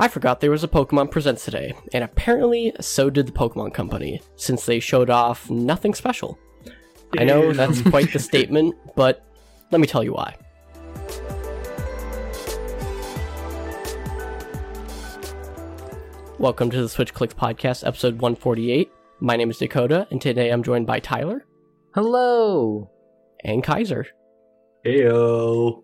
I 0.00 0.06
forgot 0.06 0.38
there 0.38 0.52
was 0.52 0.62
a 0.62 0.68
Pokemon 0.68 1.10
Presents 1.10 1.44
today, 1.44 1.74
and 1.92 2.04
apparently 2.04 2.72
so 2.80 3.10
did 3.10 3.26
the 3.26 3.32
Pokemon 3.32 3.74
Company, 3.74 4.22
since 4.36 4.64
they 4.64 4.78
showed 4.78 5.10
off 5.10 5.50
nothing 5.50 5.92
special. 5.92 6.38
I 7.18 7.24
know 7.24 7.52
that's 7.52 7.82
quite 7.82 8.12
the 8.12 8.18
statement, 8.20 8.76
but 8.94 9.26
let 9.72 9.80
me 9.80 9.88
tell 9.88 10.04
you 10.04 10.12
why. 10.12 10.36
Welcome 16.38 16.70
to 16.70 16.80
the 16.80 16.88
Switch 16.88 17.12
Clicks 17.12 17.34
Podcast, 17.34 17.84
episode 17.84 18.20
148. 18.20 18.92
My 19.18 19.34
name 19.34 19.50
is 19.50 19.58
Dakota, 19.58 20.06
and 20.12 20.22
today 20.22 20.50
I'm 20.50 20.62
joined 20.62 20.86
by 20.86 21.00
Tyler 21.00 21.44
Hello. 21.92 22.88
and 23.42 23.64
Kaiser. 23.64 24.06
Heyo. 24.86 25.82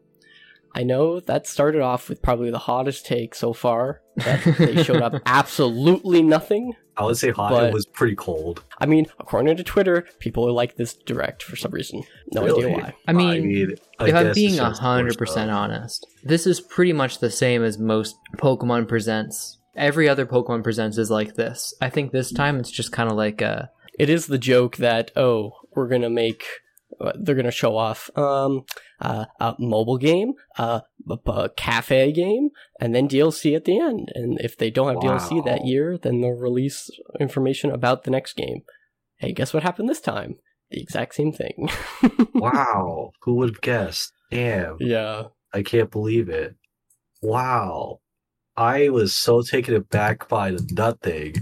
I 0.73 0.85
know 0.85 1.19
that 1.19 1.49
started 1.49 1.81
off 1.81 2.09
with 2.09 2.23
probably 2.23 2.53
the 2.53 2.59
hottest 2.59 3.07
take 3.07 3.35
so 3.35 3.53
far. 3.53 4.03
That 4.17 4.43
they 4.59 4.83
showed 4.83 5.03
up 5.03 5.15
absolutely 5.27 6.23
nothing. 6.23 6.75
I 6.97 7.05
would 7.05 7.17
say 7.17 7.31
hot. 7.31 7.51
But- 7.51 7.65
it 7.65 7.75
was 7.75 7.87
pretty 7.87 8.15
cold. 8.15 8.63
I 8.79 8.87
mean, 8.87 9.07
according 9.19 9.57
to 9.57 9.65
Twitter, 9.65 10.07
people 10.19 10.47
are 10.47 10.53
like 10.53 10.77
this 10.77 10.95
direct 10.95 11.43
for 11.43 11.57
some 11.57 11.73
reason. 11.73 12.05
No 12.33 12.45
Really? 12.45 12.67
idea 12.67 12.77
why. 12.77 12.95
I 13.09 13.13
mean, 13.13 13.77
I 13.99 14.05
if 14.07 14.15
I'm 14.15 14.33
being 14.33 14.55
it's 14.55 14.79
hundred 14.79 15.19
percent 15.19 15.51
honest, 15.51 16.07
this 16.23 16.47
is 16.47 16.61
pretty 16.61 16.93
much 16.93 17.19
the 17.19 17.31
same 17.31 17.65
as 17.65 17.79
most 17.79 18.17
Pokemon 18.37 18.89
Presents. 18.89 19.59
Every 19.77 20.09
other 20.09 20.25
Pokemon 20.27 20.63
Presents 20.63 20.99
is 20.99 21.11
like 21.11 21.35
this. 21.35 21.75
I 21.81 21.91
think 21.91 22.13
this 22.13 22.33
mm. 22.33 22.37
time 22.37 22.61
it's 22.61 22.71
just 22.71 22.93
kind 22.93 23.11
of 23.11 23.17
like 23.17 23.41
a 23.41 23.71
It 23.99 24.09
is 24.09 24.27
the 24.27 24.39
joke 24.39 24.77
that 24.77 25.11
oh, 25.17 25.53
we're 25.75 25.89
gonna 25.89 26.11
make, 26.11 26.45
uh, 27.01 27.13
they're 27.21 27.35
gonna 27.35 27.51
show 27.51 27.77
off 27.77 28.11
um 28.17 28.65
uh, 29.01 29.27
a 29.41 29.55
mobile 29.59 29.99
game, 29.99 30.35
uh, 30.59 30.81
a, 31.09 31.31
a 31.31 31.49
cafe 31.51 32.13
game, 32.13 32.51
and 32.81 32.95
then 32.95 33.09
DLC 33.09 33.55
at 33.55 33.65
the 33.65 33.79
end. 33.79 34.11
And 34.15 34.41
if 34.41 34.57
they 34.57 34.71
don't 34.71 34.89
have 34.89 35.03
DLC 35.03 35.45
that 35.45 35.67
year, 35.67 35.99
then 35.99 36.21
they'll 36.21 36.31
release 36.31 36.91
information 37.21 37.71
about 37.71 38.05
the 38.05 38.11
next 38.11 38.35
game. 38.35 38.63
Hey, 39.17 39.33
guess 39.33 39.53
what 39.53 39.63
happened 39.63 39.89
this 39.89 40.01
time? 40.01 40.37
The 40.71 40.81
exact 40.81 41.15
same 41.15 41.33
thing. 41.33 41.69
wow. 42.35 43.13
Who 43.23 43.35
would 43.37 43.51
have 43.51 43.61
guessed? 43.61 44.13
Damn. 44.31 44.77
yeah. 44.81 45.25
I 45.53 45.63
can't 45.63 45.91
believe 45.91 46.29
it. 46.29 46.57
Wow. 47.23 48.01
I 48.57 48.89
was 48.89 49.15
so 49.15 49.43
taken 49.43 49.75
aback 49.75 50.29
by 50.29 50.51
the 50.51 50.69
nut 50.73 51.01
thing 51.01 51.35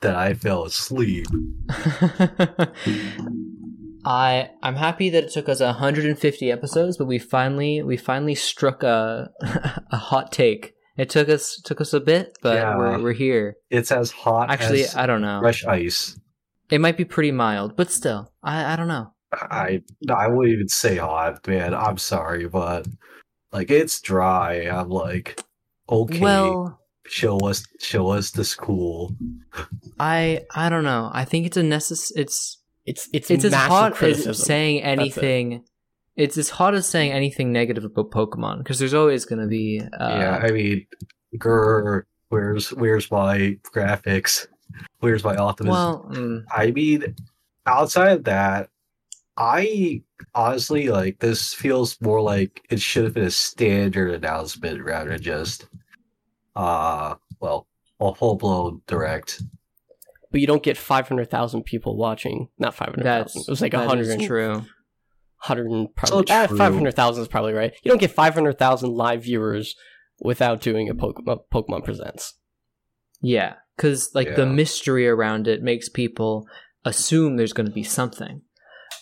that 0.00 0.16
I 0.16 0.34
fell 0.34 0.64
asleep. 0.64 1.26
I 4.04 4.50
I'm 4.62 4.76
happy 4.76 5.10
that 5.10 5.24
it 5.24 5.32
took 5.32 5.48
us 5.48 5.60
150 5.60 6.50
episodes, 6.50 6.96
but 6.96 7.06
we 7.06 7.18
finally 7.18 7.82
we 7.82 7.96
finally 7.96 8.34
struck 8.34 8.82
a 8.82 9.30
a 9.90 9.96
hot 9.96 10.32
take. 10.32 10.74
It 10.96 11.10
took 11.10 11.28
us 11.28 11.60
took 11.64 11.80
us 11.80 11.92
a 11.92 12.00
bit, 12.00 12.36
but 12.42 12.56
Yeah. 12.56 12.76
we're 12.76 13.02
we're 13.02 13.12
here. 13.12 13.56
It's 13.70 13.90
as 13.90 14.10
hot 14.10 14.50
Actually, 14.50 14.84
as 14.84 14.96
I 14.96 15.06
don't 15.06 15.22
know. 15.22 15.40
fresh 15.40 15.64
ice. 15.64 16.18
It 16.70 16.80
might 16.80 16.96
be 16.96 17.04
pretty 17.04 17.32
mild, 17.32 17.76
but 17.76 17.90
still, 17.90 18.32
I 18.42 18.72
I 18.72 18.76
don't 18.76 18.88
know. 18.88 19.12
I 19.32 19.82
I 20.08 20.28
wouldn't 20.28 20.54
even 20.54 20.68
say 20.68 20.96
hot, 20.96 21.46
man. 21.48 21.74
I'm 21.74 21.98
sorry, 21.98 22.46
but 22.46 22.86
like 23.52 23.70
it's 23.70 24.00
dry. 24.00 24.62
I'm 24.68 24.88
like, 24.90 25.40
okay, 25.88 26.20
Well, 26.20 26.80
show 27.06 27.38
us 27.38 27.64
show 27.80 28.08
us 28.08 28.30
the 28.30 28.44
school. 28.44 29.14
I 29.98 30.42
I 30.54 30.68
don't 30.68 30.84
know. 30.84 31.10
I 31.12 31.24
think 31.24 31.46
it's 31.46 31.56
a 31.56 31.62
necess- 31.62 32.12
it's 32.14 32.60
It's 32.86 33.08
it's 33.12 33.30
it's 33.30 33.44
as 33.44 33.52
massive 33.52 33.70
hot 33.70 33.94
criticism. 33.94 34.30
as 34.30 34.44
saying 34.44 34.82
That's 34.82 34.86
it. 34.86 35.00
anything. 35.00 35.64
It's 36.16 36.36
as 36.38 36.48
hot 36.50 36.74
as 36.74 36.88
saying 36.88 37.12
anything 37.12 37.52
negative 37.52 37.84
about 37.84 38.10
Pokemon 38.10 38.58
because 38.58 38.78
there's 38.78 38.94
always 38.94 39.24
going 39.24 39.40
to 39.40 39.48
be. 39.48 39.80
Uh, 39.98 40.16
yeah, 40.20 40.40
I 40.42 40.50
mean, 40.50 40.86
grr, 41.36 42.02
where's 42.28 42.72
where's 42.72 43.10
my 43.10 43.58
graphics? 43.74 44.46
Where's 45.00 45.24
my 45.24 45.36
optimism? 45.36 45.72
Well, 45.72 46.06
mm, 46.10 46.44
I 46.52 46.70
mean, 46.70 47.14
outside 47.66 48.12
of 48.12 48.24
that, 48.24 48.70
I 49.36 50.02
honestly 50.34 50.88
like 50.88 51.18
this 51.18 51.52
feels 51.54 52.00
more 52.00 52.20
like 52.20 52.64
it 52.70 52.80
should 52.80 53.04
have 53.04 53.14
been 53.14 53.24
a 53.24 53.30
standard 53.30 54.10
announcement 54.14 54.82
rather 54.82 55.10
than 55.10 55.22
just 55.22 55.66
uh 56.54 57.14
well, 57.40 57.66
a 58.00 58.14
full 58.14 58.36
blown 58.36 58.82
direct. 58.86 59.42
But 60.34 60.40
you 60.40 60.48
don't 60.48 60.64
get 60.64 60.76
500,000 60.76 61.62
people 61.62 61.96
watching. 61.96 62.48
Not 62.58 62.74
500,000. 62.74 63.42
It 63.42 63.48
was 63.48 63.62
like 63.62 63.70
that 63.70 63.86
100 63.86 64.00
is 64.00 64.08
and, 64.08 64.24
true. 64.24 64.50
100 65.46 65.70
and 65.70 65.88
So 66.06 66.24
probably 66.24 66.48
true. 66.48 66.58
500,000 66.58 67.22
is 67.22 67.28
probably 67.28 67.52
right. 67.52 67.72
You 67.84 67.88
don't 67.88 68.00
get 68.00 68.10
500,000 68.10 68.90
live 68.90 69.22
viewers 69.22 69.76
without 70.20 70.60
doing 70.60 70.88
a 70.88 70.94
Pokemon, 70.96 71.42
Pokemon 71.54 71.84
Presents. 71.84 72.34
Yeah, 73.20 73.54
because 73.76 74.10
like 74.12 74.34
the 74.34 74.44
mystery 74.44 75.06
around 75.06 75.46
it 75.46 75.62
makes 75.62 75.88
people 75.88 76.48
assume 76.84 77.36
there's 77.36 77.52
going 77.52 77.68
to 77.68 77.72
be 77.72 77.84
something. 77.84 78.42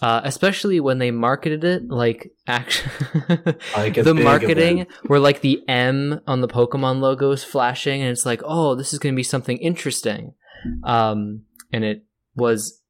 Uh, 0.03 0.20
especially 0.25 0.81
when 0.81 0.99
they 0.99 1.10
marketed 1.10 1.64
it 1.64 1.88
like 1.88 2.31
actually 2.47 2.91
Like 3.75 3.94
the 3.94 4.14
marketing 4.14 4.81
event. 4.81 4.91
where 5.06 5.20
like 5.20 5.41
the 5.41 5.66
M 5.66 6.20
on 6.26 6.43
the 6.43 6.49
Pokemon 6.49 7.00
logo 7.00 7.31
is 7.31 7.44
flashing 7.44 8.03
and 8.03 8.10
it's 8.10 8.26
like 8.26 8.43
oh 8.44 8.75
this 8.75 8.93
is 8.93 8.99
going 8.99 9.14
to 9.14 9.16
be 9.16 9.22
something 9.22 9.59
interesting, 9.59 10.34
um, 10.84 11.42
and 11.72 11.84
it 11.84 12.04
was 12.34 12.80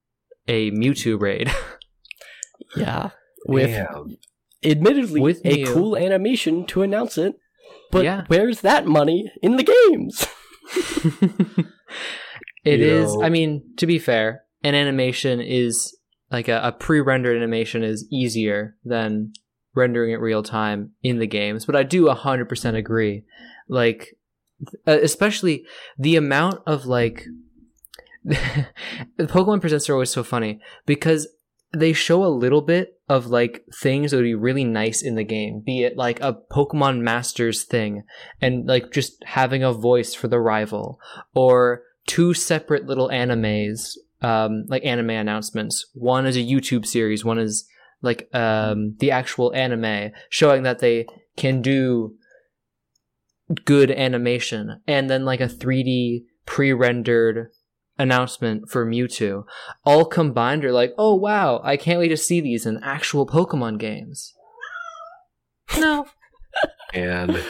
a 0.49 0.71
Mewtwo 0.72 1.21
raid. 1.21 1.50
Yeah. 2.75 3.10
With 3.47 3.69
Damn. 3.69 4.16
admittedly 4.65 5.21
With 5.21 5.43
a 5.44 5.56
Mew. 5.56 5.66
cool 5.75 5.94
animation 5.97 6.65
to 6.69 6.81
announce 6.82 7.19
it. 7.19 7.34
But 7.91 8.05
Yeah. 8.05 8.25
where's 8.28 8.62
that 8.62 8.87
money 8.87 9.31
in 9.43 9.56
the 9.56 9.62
games? 9.62 10.27
It 12.65 12.78
You 12.81 12.87
is. 12.87 13.15
know- 13.15 13.22
I 13.25 13.28
mean, 13.28 13.62
to 13.78 13.87
be 13.87 13.99
fair, 13.99 14.44
an 14.62 14.75
animation 14.75 15.41
is 15.41 15.97
like 16.31 16.49
a, 16.49 16.61
a 16.62 16.72
pre-rendered 16.72 17.37
animation 17.37 17.82
is 17.82 18.06
easier 18.11 18.77
than 18.84 19.32
rendering 19.75 20.12
it 20.12 20.21
real 20.21 20.43
time 20.44 20.93
in 21.03 21.19
the 21.19 21.27
games. 21.27 21.66
But 21.66 21.75
I 21.77 21.82
do 21.82 22.09
hundred 22.09 22.49
percent 22.49 22.77
agree. 22.77 23.25
Like, 23.69 24.16
uh, 24.87 24.99
especially 25.03 25.65
the 25.99 26.15
amount 26.16 26.61
of 26.66 26.87
like, 26.87 27.27
the 28.25 28.66
Pokemon 29.19 29.60
Presents 29.60 29.88
are 29.88 29.94
always 29.94 30.10
so 30.10 30.22
funny 30.22 30.60
because 30.87 31.28
they 31.75 31.93
show 31.93 32.25
a 32.25 32.27
little 32.27 32.60
bit 32.60 33.00
of 33.09 33.27
like 33.27 33.65
things 33.75 34.10
that 34.10 34.19
would 34.19 34.25
be 34.25 34.34
really 34.34 34.65
nice 34.65 35.03
in 35.03 35.15
the 35.15 35.25
game, 35.25 35.62
be 35.65 35.83
it 35.83 35.97
like 35.97 36.21
a 36.21 36.37
Pokemon 36.50 37.00
Masters 37.00 37.65
thing 37.65 38.05
and 38.41 38.66
like 38.66 38.93
just 38.93 39.22
having 39.25 39.62
a 39.62 39.72
voice 39.72 40.15
for 40.15 40.28
the 40.28 40.41
rival 40.41 41.00
or 41.34 41.82
two 42.06 42.34
separate 42.34 42.87
little 42.87 43.09
animes, 43.09 43.97
um, 44.21 44.65
like 44.69 44.84
anime 44.84 45.11
announcements. 45.11 45.87
One 45.94 46.27
is 46.27 46.37
a 46.37 46.41
YouTube 46.41 46.87
series, 46.87 47.25
one 47.25 47.38
is 47.38 47.66
like 48.03 48.28
um, 48.34 48.97
the 48.99 49.11
actual 49.11 49.55
anime, 49.55 50.12
showing 50.28 50.65
that 50.65 50.81
they 50.81 51.06
can 51.37 51.62
do 51.62 52.16
good 53.65 53.91
animation, 53.91 54.81
and 54.87 55.09
then 55.09 55.25
like 55.25 55.41
a 55.41 55.47
3D 55.47 56.25
pre-rendered 56.44 57.49
announcement 57.99 58.69
for 58.71 58.87
Mewtwo. 58.87 59.45
All 59.85 60.05
combined 60.05 60.65
are 60.65 60.73
like, 60.73 60.93
oh 60.99 61.15
wow, 61.15 61.61
I 61.63 61.77
can't 61.77 61.99
wait 61.99 62.09
to 62.09 62.17
see 62.17 62.41
these 62.41 62.67
in 62.67 62.81
actual 62.83 63.27
Pokemon 63.27 63.79
games. 63.79 64.33
No, 65.79 66.07
And 66.95 67.43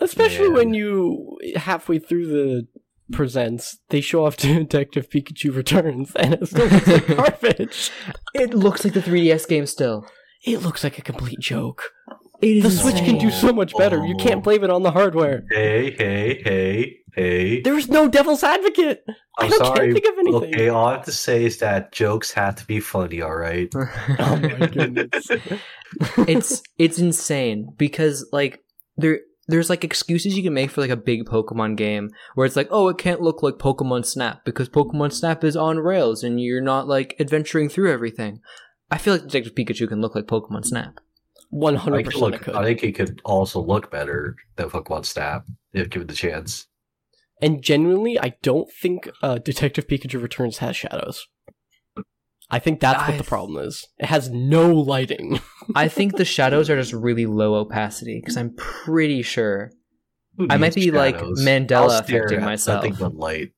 Especially 0.00 0.48
Man. 0.48 0.54
when 0.54 0.74
you 0.74 1.38
halfway 1.56 1.98
through 1.98 2.26
the 2.26 2.66
presents, 3.12 3.78
they 3.88 4.00
show 4.02 4.26
off 4.26 4.36
Detective 4.38 5.08
Pikachu 5.08 5.54
Returns, 5.54 6.12
and 6.16 6.34
it 6.34 6.46
still 6.48 6.66
looks 6.66 6.86
like 6.86 7.06
garbage. 7.16 7.90
it 8.34 8.52
looks 8.52 8.84
like 8.84 8.92
the 8.94 9.00
3DS 9.00 9.48
game 9.48 9.64
still. 9.66 10.06
It 10.44 10.58
looks 10.62 10.84
like 10.84 10.98
a 10.98 11.02
complete 11.02 11.40
joke. 11.40 11.92
It 12.42 12.62
The 12.62 12.70
Switch 12.70 12.96
can 12.96 13.18
do 13.18 13.30
so 13.30 13.52
much 13.52 13.76
better. 13.76 14.04
You 14.06 14.14
can't 14.16 14.42
blame 14.44 14.64
it 14.64 14.70
on 14.70 14.82
the 14.82 14.90
hardware. 14.90 15.44
hey, 15.50 15.90
hey, 15.96 16.42
hey, 16.44 16.96
hey. 17.14 17.60
There 17.62 17.76
is 17.76 17.88
no 17.88 18.08
devil's 18.08 18.42
advocate. 18.42 19.04
I 19.38 19.44
I'm 19.44 19.50
don't 19.50 19.58
sorry. 19.64 19.92
can't 19.92 19.92
think 20.04 20.06
of 20.12 20.18
anything. 20.18 20.54
Okay, 20.54 20.68
all 20.68 20.86
I 20.86 20.92
have 20.92 21.04
to 21.06 21.12
say 21.12 21.44
is 21.44 21.58
that 21.58 21.92
jokes 21.92 22.32
have 22.32 22.56
to 22.56 22.66
be 22.66 22.80
funny, 22.80 23.22
alright? 23.22 23.70
Oh 24.18 24.36
my 24.36 24.66
goodness. 24.66 25.28
it's 26.28 26.62
it's 26.78 26.98
insane 26.98 27.72
because 27.76 28.26
like 28.32 28.62
there 28.96 29.20
there's 29.48 29.70
like 29.70 29.84
excuses 29.84 30.36
you 30.36 30.42
can 30.42 30.54
make 30.54 30.70
for 30.70 30.80
like 30.80 30.90
a 30.90 30.96
big 30.96 31.24
Pokemon 31.24 31.76
game 31.76 32.10
where 32.34 32.46
it's 32.46 32.56
like, 32.56 32.68
oh, 32.70 32.88
it 32.88 32.98
can't 32.98 33.20
look 33.20 33.42
like 33.42 33.54
Pokemon 33.54 34.04
Snap 34.04 34.44
because 34.44 34.68
Pokemon 34.68 35.12
Snap 35.12 35.44
is 35.44 35.56
on 35.56 35.78
rails 35.78 36.24
and 36.24 36.40
you're 36.40 36.60
not 36.60 36.88
like 36.88 37.14
adventuring 37.20 37.68
through 37.68 37.92
everything. 37.92 38.40
I 38.90 38.98
feel 38.98 39.14
like 39.14 39.22
Detective 39.22 39.54
Pikachu 39.54 39.88
can 39.88 40.00
look 40.00 40.14
like 40.14 40.26
Pokemon 40.26 40.64
Snap. 40.64 40.98
One 41.56 41.74
I, 41.74 41.80
hundred 41.80 42.04
could 42.04 42.12
percent 42.12 42.46
look. 42.46 42.54
I 42.54 42.64
think 42.64 42.80
he 42.80 42.92
could 42.92 43.22
also 43.24 43.62
look 43.62 43.90
better 43.90 44.36
than 44.56 44.68
Pokemon 44.68 45.06
Snap 45.06 45.46
if 45.72 45.88
given 45.88 46.06
the 46.06 46.14
chance. 46.14 46.66
And 47.40 47.62
genuinely, 47.62 48.18
I 48.18 48.34
don't 48.42 48.70
think 48.70 49.08
uh, 49.22 49.38
Detective 49.38 49.86
Pikachu 49.86 50.20
Returns 50.20 50.58
has 50.58 50.76
shadows. 50.76 51.26
I 52.50 52.58
think 52.58 52.80
that's 52.80 53.00
what 53.00 53.14
I- 53.14 53.16
the 53.16 53.24
problem 53.24 53.66
is. 53.66 53.86
It 53.96 54.06
has 54.06 54.28
no 54.28 54.70
lighting. 54.74 55.40
I 55.74 55.88
think 55.88 56.16
the 56.16 56.24
shadows 56.36 56.68
are 56.68 56.76
just 56.76 56.92
really 56.92 57.24
low 57.24 57.54
opacity 57.54 58.20
because 58.20 58.36
I'm 58.36 58.54
pretty 58.54 59.22
sure 59.22 59.72
I 60.38 60.58
might 60.58 60.76
needs 60.76 60.86
be 60.86 60.90
like 60.90 61.16
shadows? 61.16 61.42
Mandela 61.42 62.00
affecting 62.00 62.42
myself. 62.42 62.84
Nothing 62.84 62.96
but 63.00 63.14
light. 63.14 63.52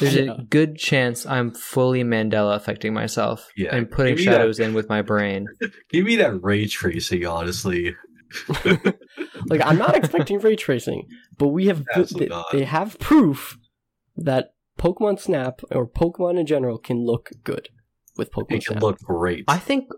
There's 0.00 0.14
Yeah. 0.16 0.34
a 0.38 0.42
good 0.42 0.76
chance 0.76 1.24
I'm 1.26 1.52
fully 1.52 2.02
Mandela 2.02 2.56
affecting 2.56 2.92
myself 2.92 3.48
Yeah, 3.56 3.74
and 3.74 3.90
putting 3.90 4.16
give 4.16 4.26
me 4.26 4.30
that- 4.32 4.38
shadows 4.38 4.58
in 4.60 4.74
with 4.74 4.88
my 4.88 5.02
brain. 5.02 5.46
Give 5.90 6.04
me 6.04 6.16
that 6.16 6.42
ray 6.42 6.66
tracing, 6.66 7.24
honestly. 7.26 7.94
like 9.46 9.60
I'm 9.64 9.78
not 9.78 9.94
expecting 9.96 10.38
ray 10.40 10.56
tracing, 10.56 11.06
but 11.38 11.48
we 11.48 11.66
have 11.66 11.84
they, 11.94 12.28
they 12.52 12.64
have 12.64 12.98
proof 12.98 13.56
that 14.16 14.54
Pokemon 14.78 15.20
Snap 15.20 15.60
or 15.70 15.88
Pokemon 15.88 16.38
in 16.40 16.46
general 16.46 16.78
can 16.78 17.04
look 17.06 17.30
good 17.44 17.68
with 18.16 18.30
Pokemon 18.32 18.44
It 18.56 18.64
can 18.66 18.72
Snap. 18.74 18.82
look 18.82 18.98
great. 19.00 19.44
I 19.48 19.58
think, 19.58 19.88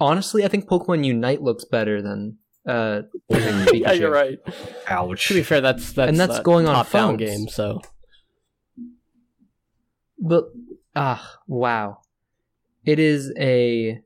honestly, 0.00 0.44
I 0.44 0.48
think 0.48 0.68
Pokemon 0.68 1.04
Unite 1.04 1.42
looks 1.42 1.64
better 1.64 2.02
than 2.02 2.38
uh, 2.68 3.02
yeah, 3.28 3.92
you're 3.92 4.10
right. 4.10 4.38
Ouch. 4.88 5.28
To 5.28 5.34
be 5.34 5.42
fair, 5.42 5.60
that's 5.60 5.92
that's 5.92 6.08
And 6.08 6.18
that's 6.18 6.38
a 6.38 6.42
going 6.42 6.66
on 6.66 6.74
top-down 6.74 7.16
game. 7.16 7.46
So 7.48 7.80
But 10.18 10.44
ah, 10.94 11.38
wow, 11.46 12.00
it 12.84 12.98
is 12.98 13.32
a. 13.38 14.00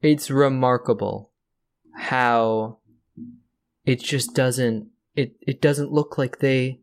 It's 0.00 0.30
remarkable 0.30 1.30
how 1.94 2.78
it 3.84 4.00
just 4.00 4.34
doesn't 4.34 4.88
it 5.14 5.34
it 5.40 5.60
doesn't 5.60 5.92
look 5.92 6.16
like 6.16 6.38
they 6.38 6.80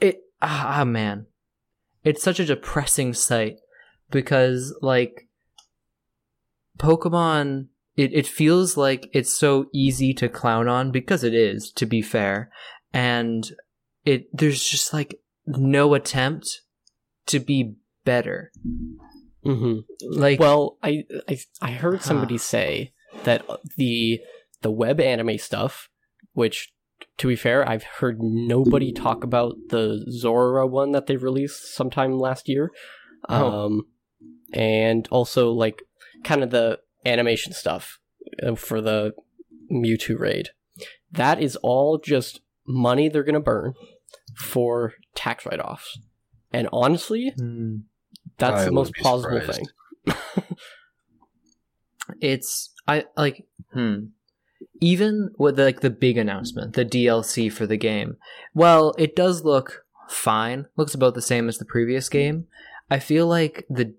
it 0.00 0.22
ah, 0.42 0.80
ah 0.80 0.84
man 0.84 1.26
it's 2.04 2.22
such 2.22 2.40
a 2.40 2.44
depressing 2.44 3.12
sight 3.12 3.56
because 4.10 4.74
like 4.82 5.28
pokemon 6.78 7.66
it, 7.96 8.12
it 8.14 8.26
feels 8.26 8.76
like 8.76 9.10
it's 9.12 9.32
so 9.32 9.66
easy 9.72 10.14
to 10.14 10.28
clown 10.28 10.68
on 10.68 10.90
because 10.90 11.24
it 11.24 11.34
is 11.34 11.70
to 11.70 11.86
be 11.86 12.02
fair 12.02 12.50
and 12.92 13.52
it 14.04 14.26
there's 14.32 14.64
just 14.64 14.92
like 14.92 15.20
no 15.46 15.94
attempt 15.94 16.62
to 17.26 17.38
be 17.38 17.74
better 18.04 18.50
hmm 19.44 19.78
like 20.02 20.38
well, 20.38 20.76
I, 20.82 21.04
I 21.28 21.38
I 21.62 21.70
heard 21.72 22.02
somebody 22.02 22.36
Huh. 22.36 22.38
say 22.42 22.92
that 23.24 23.44
the 23.76 24.20
the 24.62 24.70
web 24.70 25.00
anime 25.00 25.38
stuff, 25.38 25.88
which 26.32 26.72
to 27.18 27.26
be 27.26 27.36
fair, 27.36 27.66
I've 27.66 27.84
heard 27.84 28.22
nobody 28.22 28.92
talk 28.92 29.24
about 29.24 29.54
the 29.70 30.04
Zora 30.10 30.66
one 30.66 30.92
that 30.92 31.06
they 31.06 31.16
released 31.16 31.74
sometime 31.74 32.18
last 32.18 32.48
year. 32.48 32.70
Oh. 33.28 33.64
Um, 33.66 33.86
and 34.52 35.08
also 35.10 35.50
like 35.52 35.82
kind 36.24 36.42
of 36.42 36.50
the 36.50 36.80
animation 37.06 37.52
stuff 37.52 37.98
uh, 38.42 38.54
for 38.54 38.80
the 38.80 39.12
Mewtwo 39.72 40.18
raid. 40.18 40.50
That 41.10 41.42
is 41.42 41.56
all 41.56 41.98
just 41.98 42.40
money 42.66 43.08
they're 43.08 43.24
gonna 43.24 43.40
burn 43.40 43.74
for 44.36 44.94
tax 45.14 45.46
write 45.46 45.60
offs. 45.60 45.98
And 46.52 46.68
honestly, 46.72 47.32
Hmm. 47.36 47.76
that's 48.38 48.62
I 48.62 48.64
the 48.66 48.72
most 48.72 48.88
wouldn't 48.88 49.02
plausible 49.02 49.40
surprised. 49.40 49.70
thing. 50.06 50.56
it's 52.20 52.70
I 52.86 53.04
like 53.16 53.46
hmm. 53.72 54.06
Even 54.82 55.30
with 55.38 55.58
like 55.58 55.80
the 55.80 55.90
big 55.90 56.16
announcement, 56.18 56.74
the 56.74 56.84
DLC 56.84 57.52
for 57.52 57.66
the 57.66 57.76
game. 57.76 58.16
Well, 58.54 58.94
it 58.98 59.14
does 59.14 59.44
look 59.44 59.84
fine. 60.08 60.66
Looks 60.76 60.94
about 60.94 61.14
the 61.14 61.22
same 61.22 61.48
as 61.48 61.58
the 61.58 61.64
previous 61.66 62.08
game. 62.08 62.46
I 62.90 62.98
feel 62.98 63.26
like 63.26 63.66
the 63.68 63.94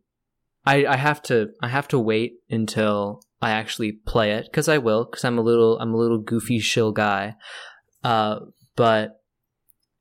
I 0.65 0.85
I 0.85 0.95
have 0.97 1.21
to 1.23 1.51
I 1.61 1.67
have 1.69 1.87
to 1.89 1.99
wait 1.99 2.33
until 2.49 3.23
I 3.41 3.51
actually 3.51 3.91
play 3.93 4.31
it 4.33 4.45
because 4.45 4.67
I 4.67 4.77
will 4.79 5.05
because 5.05 5.23
I'm 5.23 5.37
a 5.37 5.41
little 5.43 5.79
I'm 5.79 5.93
a 5.93 5.97
little 5.97 6.17
goofy 6.19 6.59
shill 6.59 6.91
guy. 6.91 7.35
Uh, 8.03 8.39
but 8.75 9.21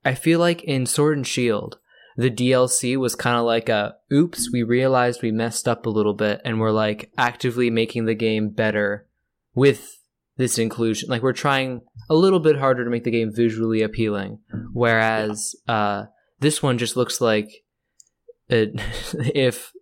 I 0.05 0.15
feel 0.15 0.41
like 0.41 0.63
in 0.65 0.87
Sword 0.87 1.17
and 1.19 1.27
Shield, 1.27 1.79
the 2.21 2.31
DLC 2.31 2.99
was 2.99 3.15
kind 3.15 3.39
of 3.39 3.47
like 3.47 3.71
a 3.71 3.95
oops, 4.13 4.51
we 4.53 4.63
realized 4.63 5.23
we 5.23 5.33
messed 5.33 5.67
up 5.67 5.87
a 5.87 5.91
little 5.91 6.13
bit 6.13 6.43
and 6.45 6.61
we're 6.61 6.71
like 6.71 7.11
actively 7.17 7.71
making 7.71 8.05
the 8.05 8.15
game 8.15 8.51
better 8.51 9.07
with 9.55 10.03
this 10.37 10.59
inclusion. 10.59 11.09
Like 11.09 11.23
we're 11.23 11.33
trying 11.33 11.81
a 12.11 12.15
little 12.15 12.39
bit 12.39 12.59
harder 12.59 12.85
to 12.85 12.91
make 12.91 13.05
the 13.05 13.11
game 13.11 13.33
visually 13.35 13.81
appealing, 13.81 14.41
whereas 14.75 15.57
uh, 15.67 16.05
this 16.41 16.63
one 16.63 16.77
just 16.77 16.95
looks 16.95 17.23
like 17.23 17.65
it, 18.51 18.73
if 19.35 19.73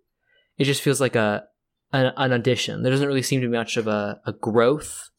it 0.57 0.63
just 0.63 0.81
feels 0.81 1.01
like 1.01 1.17
a 1.17 1.43
an, 1.91 2.13
an 2.15 2.31
addition. 2.31 2.83
There 2.83 2.91
doesn't 2.91 3.07
really 3.07 3.21
seem 3.21 3.41
to 3.41 3.47
be 3.47 3.57
much 3.57 3.75
of 3.75 3.85
a, 3.87 4.21
a 4.25 4.31
growth 4.31 5.09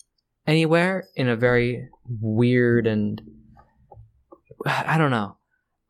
anywhere 0.46 1.04
in 1.14 1.28
a 1.28 1.36
very 1.36 1.90
weird 2.08 2.86
and 2.86 3.20
I 4.64 4.96
don't 4.96 5.10
know. 5.10 5.36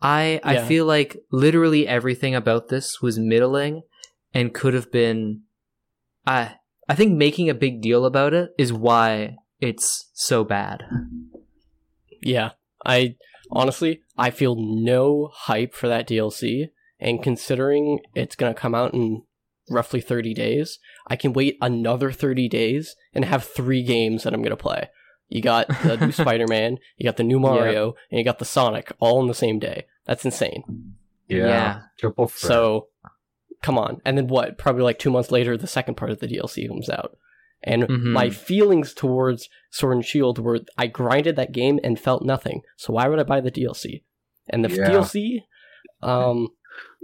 I 0.02 0.40
I 0.42 0.62
feel 0.62 0.86
like 0.86 1.18
literally 1.30 1.86
everything 1.86 2.34
about 2.34 2.68
this 2.68 3.02
was 3.02 3.18
middling 3.18 3.82
and 4.32 4.54
could 4.54 4.74
have 4.74 4.90
been 4.90 5.42
I 6.26 6.56
I 6.88 6.94
think 6.94 7.16
making 7.16 7.48
a 7.48 7.54
big 7.54 7.80
deal 7.80 8.04
about 8.04 8.34
it 8.34 8.50
is 8.58 8.72
why 8.72 9.36
it's 9.60 10.08
so 10.12 10.42
bad. 10.44 10.84
Yeah, 12.22 12.50
I 12.84 13.16
honestly 13.50 14.02
I 14.16 14.30
feel 14.30 14.56
no 14.58 15.30
hype 15.32 15.74
for 15.74 15.88
that 15.88 16.08
DLC, 16.08 16.70
and 16.98 17.22
considering 17.22 18.00
it's 18.14 18.36
gonna 18.36 18.54
come 18.54 18.74
out 18.74 18.94
in 18.94 19.22
roughly 19.68 20.00
thirty 20.00 20.34
days, 20.34 20.78
I 21.06 21.16
can 21.16 21.32
wait 21.32 21.58
another 21.60 22.10
thirty 22.10 22.48
days 22.48 22.96
and 23.14 23.24
have 23.24 23.44
three 23.44 23.82
games 23.82 24.24
that 24.24 24.32
I'm 24.32 24.42
gonna 24.42 24.56
play. 24.56 24.88
You 25.30 25.40
got 25.40 25.68
the 25.82 25.96
new 25.96 26.12
Spider-Man, 26.22 26.78
you 26.96 27.04
got 27.04 27.16
the 27.16 27.22
new 27.22 27.40
Mario, 27.40 27.94
and 28.10 28.18
you 28.18 28.24
got 28.24 28.38
the 28.38 28.44
Sonic 28.44 28.92
all 28.98 29.20
in 29.22 29.28
the 29.28 29.34
same 29.34 29.58
day. 29.58 29.86
That's 30.04 30.24
insane. 30.24 30.94
Yeah. 31.28 31.46
Yeah. 31.46 31.80
Triple 31.98 32.26
threat. 32.28 32.48
So, 32.48 32.88
come 33.62 33.78
on. 33.78 34.00
And 34.04 34.18
then 34.18 34.26
what? 34.26 34.58
Probably 34.58 34.82
like 34.82 34.98
two 34.98 35.10
months 35.10 35.30
later, 35.30 35.56
the 35.56 35.66
second 35.66 35.94
part 35.96 36.10
of 36.10 36.18
the 36.18 36.26
DLC 36.28 36.66
comes 36.68 36.90
out. 36.90 37.16
And 37.62 37.84
Mhm. 37.84 38.12
my 38.12 38.30
feelings 38.30 38.92
towards 38.94 39.48
Sword 39.70 39.96
and 39.96 40.04
Shield 40.04 40.38
were 40.38 40.60
I 40.78 40.86
grinded 40.86 41.36
that 41.36 41.52
game 41.52 41.78
and 41.84 42.00
felt 42.00 42.24
nothing. 42.24 42.62
So 42.76 42.94
why 42.94 43.06
would 43.06 43.18
I 43.20 43.22
buy 43.24 43.40
the 43.40 43.50
DLC? 43.50 44.02
And 44.48 44.64
the 44.64 44.70
Yeah. 44.70 44.88
DLC, 44.90 45.44
um, 46.02 46.48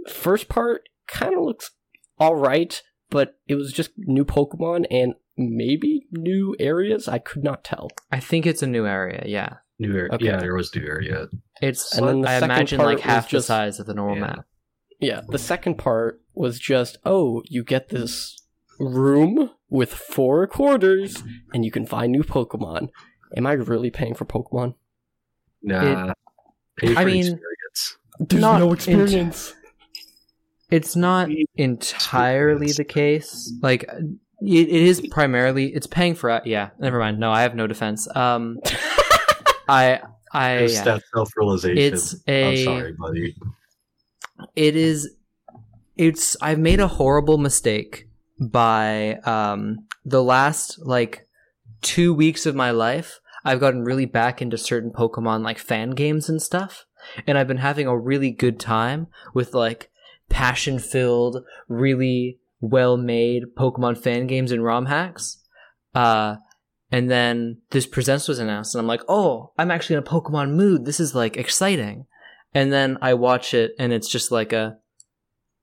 first 0.09 0.49
part 0.49 0.89
kind 1.07 1.35
of 1.35 1.43
looks 1.43 1.71
all 2.19 2.35
right, 2.35 2.81
but 3.09 3.37
it 3.47 3.55
was 3.55 3.71
just 3.71 3.91
new 3.97 4.25
Pokemon 4.25 4.85
and 4.89 5.13
maybe 5.37 6.07
new 6.11 6.55
areas. 6.59 7.07
I 7.07 7.19
could 7.19 7.43
not 7.43 7.63
tell. 7.63 7.89
I 8.11 8.19
think 8.19 8.45
it's 8.45 8.63
a 8.63 8.67
new 8.67 8.85
area, 8.85 9.23
yeah. 9.25 9.57
new 9.79 9.95
area. 9.95 10.11
Okay. 10.13 10.25
Yeah, 10.25 10.37
there 10.37 10.55
was 10.55 10.73
new 10.75 10.85
area. 10.85 11.27
It's 11.61 11.95
And 11.97 12.07
then 12.07 12.21
the 12.21 12.29
I 12.29 12.39
second 12.39 12.51
imagine 12.51 12.77
part 12.77 12.87
like 12.87 12.97
was 12.97 13.03
half 13.05 13.29
the 13.29 13.41
size 13.41 13.79
of 13.79 13.85
the 13.85 13.93
normal 13.93 14.15
Yeah. 14.17 14.21
map. 14.21 14.45
Yeah, 14.99 15.21
the 15.27 15.37
second 15.37 15.75
part 15.77 16.21
was 16.33 16.59
just, 16.59 16.97
oh, 17.05 17.43
you 17.45 17.63
get 17.63 17.89
this 17.89 18.35
room 18.79 19.51
with 19.69 19.93
four 19.93 20.47
quarters 20.47 21.23
and 21.53 21.63
you 21.63 21.71
can 21.71 21.85
find 21.85 22.11
new 22.11 22.23
Pokemon. 22.23 22.89
Am 23.35 23.45
I 23.45 23.53
really 23.53 23.91
paying 23.91 24.15
for 24.15 24.25
Pokemon? 24.25 24.73
Nah. 25.61 26.13
pay 26.77 26.93
for 26.93 26.99
I 26.99 27.05
mean- 27.05 27.17
experience. 27.19 27.97
There's 28.19 28.41
no 28.41 28.63
int- 28.71 28.73
experience. 28.73 29.53
It's 30.71 30.95
not 30.95 31.29
entirely 31.55 32.71
the 32.71 32.83
case. 32.83 33.53
Like 33.61 33.89
it, 34.41 34.67
it 34.69 34.69
is 34.69 35.01
primarily 35.09 35.73
it's 35.73 35.87
paying 35.87 36.15
for 36.15 36.41
yeah, 36.45 36.69
never 36.79 36.99
mind. 36.99 37.19
No, 37.19 37.31
I 37.31 37.41
have 37.41 37.55
no 37.55 37.67
defense. 37.67 38.07
Um 38.15 38.59
I 39.69 39.99
I 40.31 40.55
There's 40.57 40.73
yeah. 40.75 40.83
that 40.83 41.03
self 41.13 41.31
realization. 41.35 41.77
It's 41.77 42.15
a 42.27 42.59
I'm 42.59 42.63
sorry, 42.63 42.93
buddy. 42.93 43.35
it 44.55 44.75
is 44.75 45.09
it's 45.97 46.37
i've 46.41 46.59
made 46.59 46.79
a 46.79 46.87
horrible 46.87 47.37
mistake 47.37 48.07
by 48.39 49.15
um 49.23 49.79
the 50.05 50.23
last 50.23 50.77
like 50.85 51.27
two 51.81 52.13
weeks 52.13 52.45
of 52.45 52.55
my 52.55 52.69
life 52.71 53.19
i've 53.43 53.59
gotten 53.59 53.83
really 53.83 54.05
back 54.05 54.41
into 54.41 54.57
certain 54.57 54.91
pokemon 54.91 55.43
like 55.43 55.57
fan 55.57 55.91
games 55.91 56.29
and 56.29 56.41
stuff 56.41 56.85
and 57.25 57.37
i've 57.37 57.47
been 57.47 57.57
having 57.57 57.87
a 57.87 57.97
really 57.97 58.29
good 58.31 58.59
time 58.59 59.07
with 59.33 59.53
like 59.55 59.89
passion 60.29 60.77
filled 60.77 61.43
really 61.67 62.37
well 62.61 62.97
made 62.97 63.43
pokemon 63.57 63.97
fan 63.97 64.27
games 64.27 64.51
and 64.51 64.63
rom 64.63 64.85
hacks 64.87 65.43
uh 65.95 66.35
and 66.91 67.09
then 67.11 67.57
this 67.71 67.85
presents 67.85 68.27
was 68.27 68.39
announced 68.39 68.73
and 68.75 68.79
i'm 68.81 68.87
like 68.87 69.01
oh 69.07 69.51
i'm 69.57 69.71
actually 69.71 69.95
in 69.95 70.03
a 70.03 70.05
pokemon 70.05 70.51
mood 70.51 70.85
this 70.85 70.99
is 70.99 71.13
like 71.15 71.37
exciting 71.37 72.05
and 72.53 72.71
then 72.73 72.97
I 73.01 73.13
watch 73.13 73.53
it, 73.53 73.73
and 73.77 73.91
it's 73.91 74.07
just 74.09 74.31
like 74.31 74.51
a, 74.53 74.77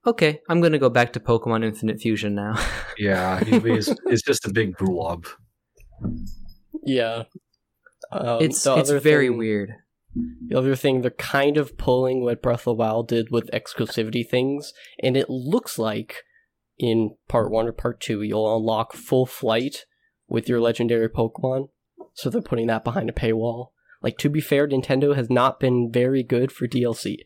okay, 0.07 0.41
I'm 0.49 0.61
gonna 0.61 0.79
go 0.79 0.91
back 0.91 1.15
to 1.15 1.19
Pokemon 1.21 1.65
Infinite 1.65 1.99
Fusion 1.99 2.35
now. 2.35 2.55
Yeah, 2.99 3.41
it's, 3.45 3.89
it's 4.05 4.23
just 4.23 4.47
a 4.47 4.53
big 4.53 4.77
blob. 4.77 5.25
Yeah. 6.85 7.25
Um, 8.13 8.43
it's 8.43 8.65
it's 8.67 8.91
very 8.91 9.29
thing- 9.29 9.39
weird. 9.39 9.71
The 10.47 10.57
other 10.57 10.77
thing, 10.77 11.01
they're 11.01 11.11
kind 11.11 11.57
of 11.57 11.77
pulling 11.77 12.23
what 12.23 12.43
Breath 12.43 12.61
of 12.61 12.65
the 12.65 12.75
Wild 12.75 13.09
did 13.09 13.31
with 13.33 13.51
exclusivity 13.51 14.29
things, 14.29 14.73
and 15.03 15.17
it 15.17 15.29
looks 15.29 15.77
like 15.79 16.23
in 16.79 17.17
part 17.29 17.51
one 17.51 17.67
or 17.67 17.73
part 17.73 18.01
two, 18.01 18.23
you'll 18.23 18.57
unlock 18.57 18.93
full 18.93 19.27
flight 19.27 19.85
with 20.29 20.49
your 20.49 20.61
legendary 20.61 21.09
Pokemon. 21.09 21.69
so 22.15 22.31
they're 22.31 22.43
putting 22.43 22.67
that 22.69 22.85
behind 22.85 23.09
a 23.09 23.13
paywall. 23.13 23.69
Like 24.03 24.19
to 24.19 24.29
be 24.29 24.41
fair, 24.41 24.69
Nintendo 24.69 25.15
has 25.15 25.31
not 25.31 25.61
been 25.61 25.91
very 25.91 26.23
good 26.23 26.53
for 26.53 26.67
DLC. 26.67 27.19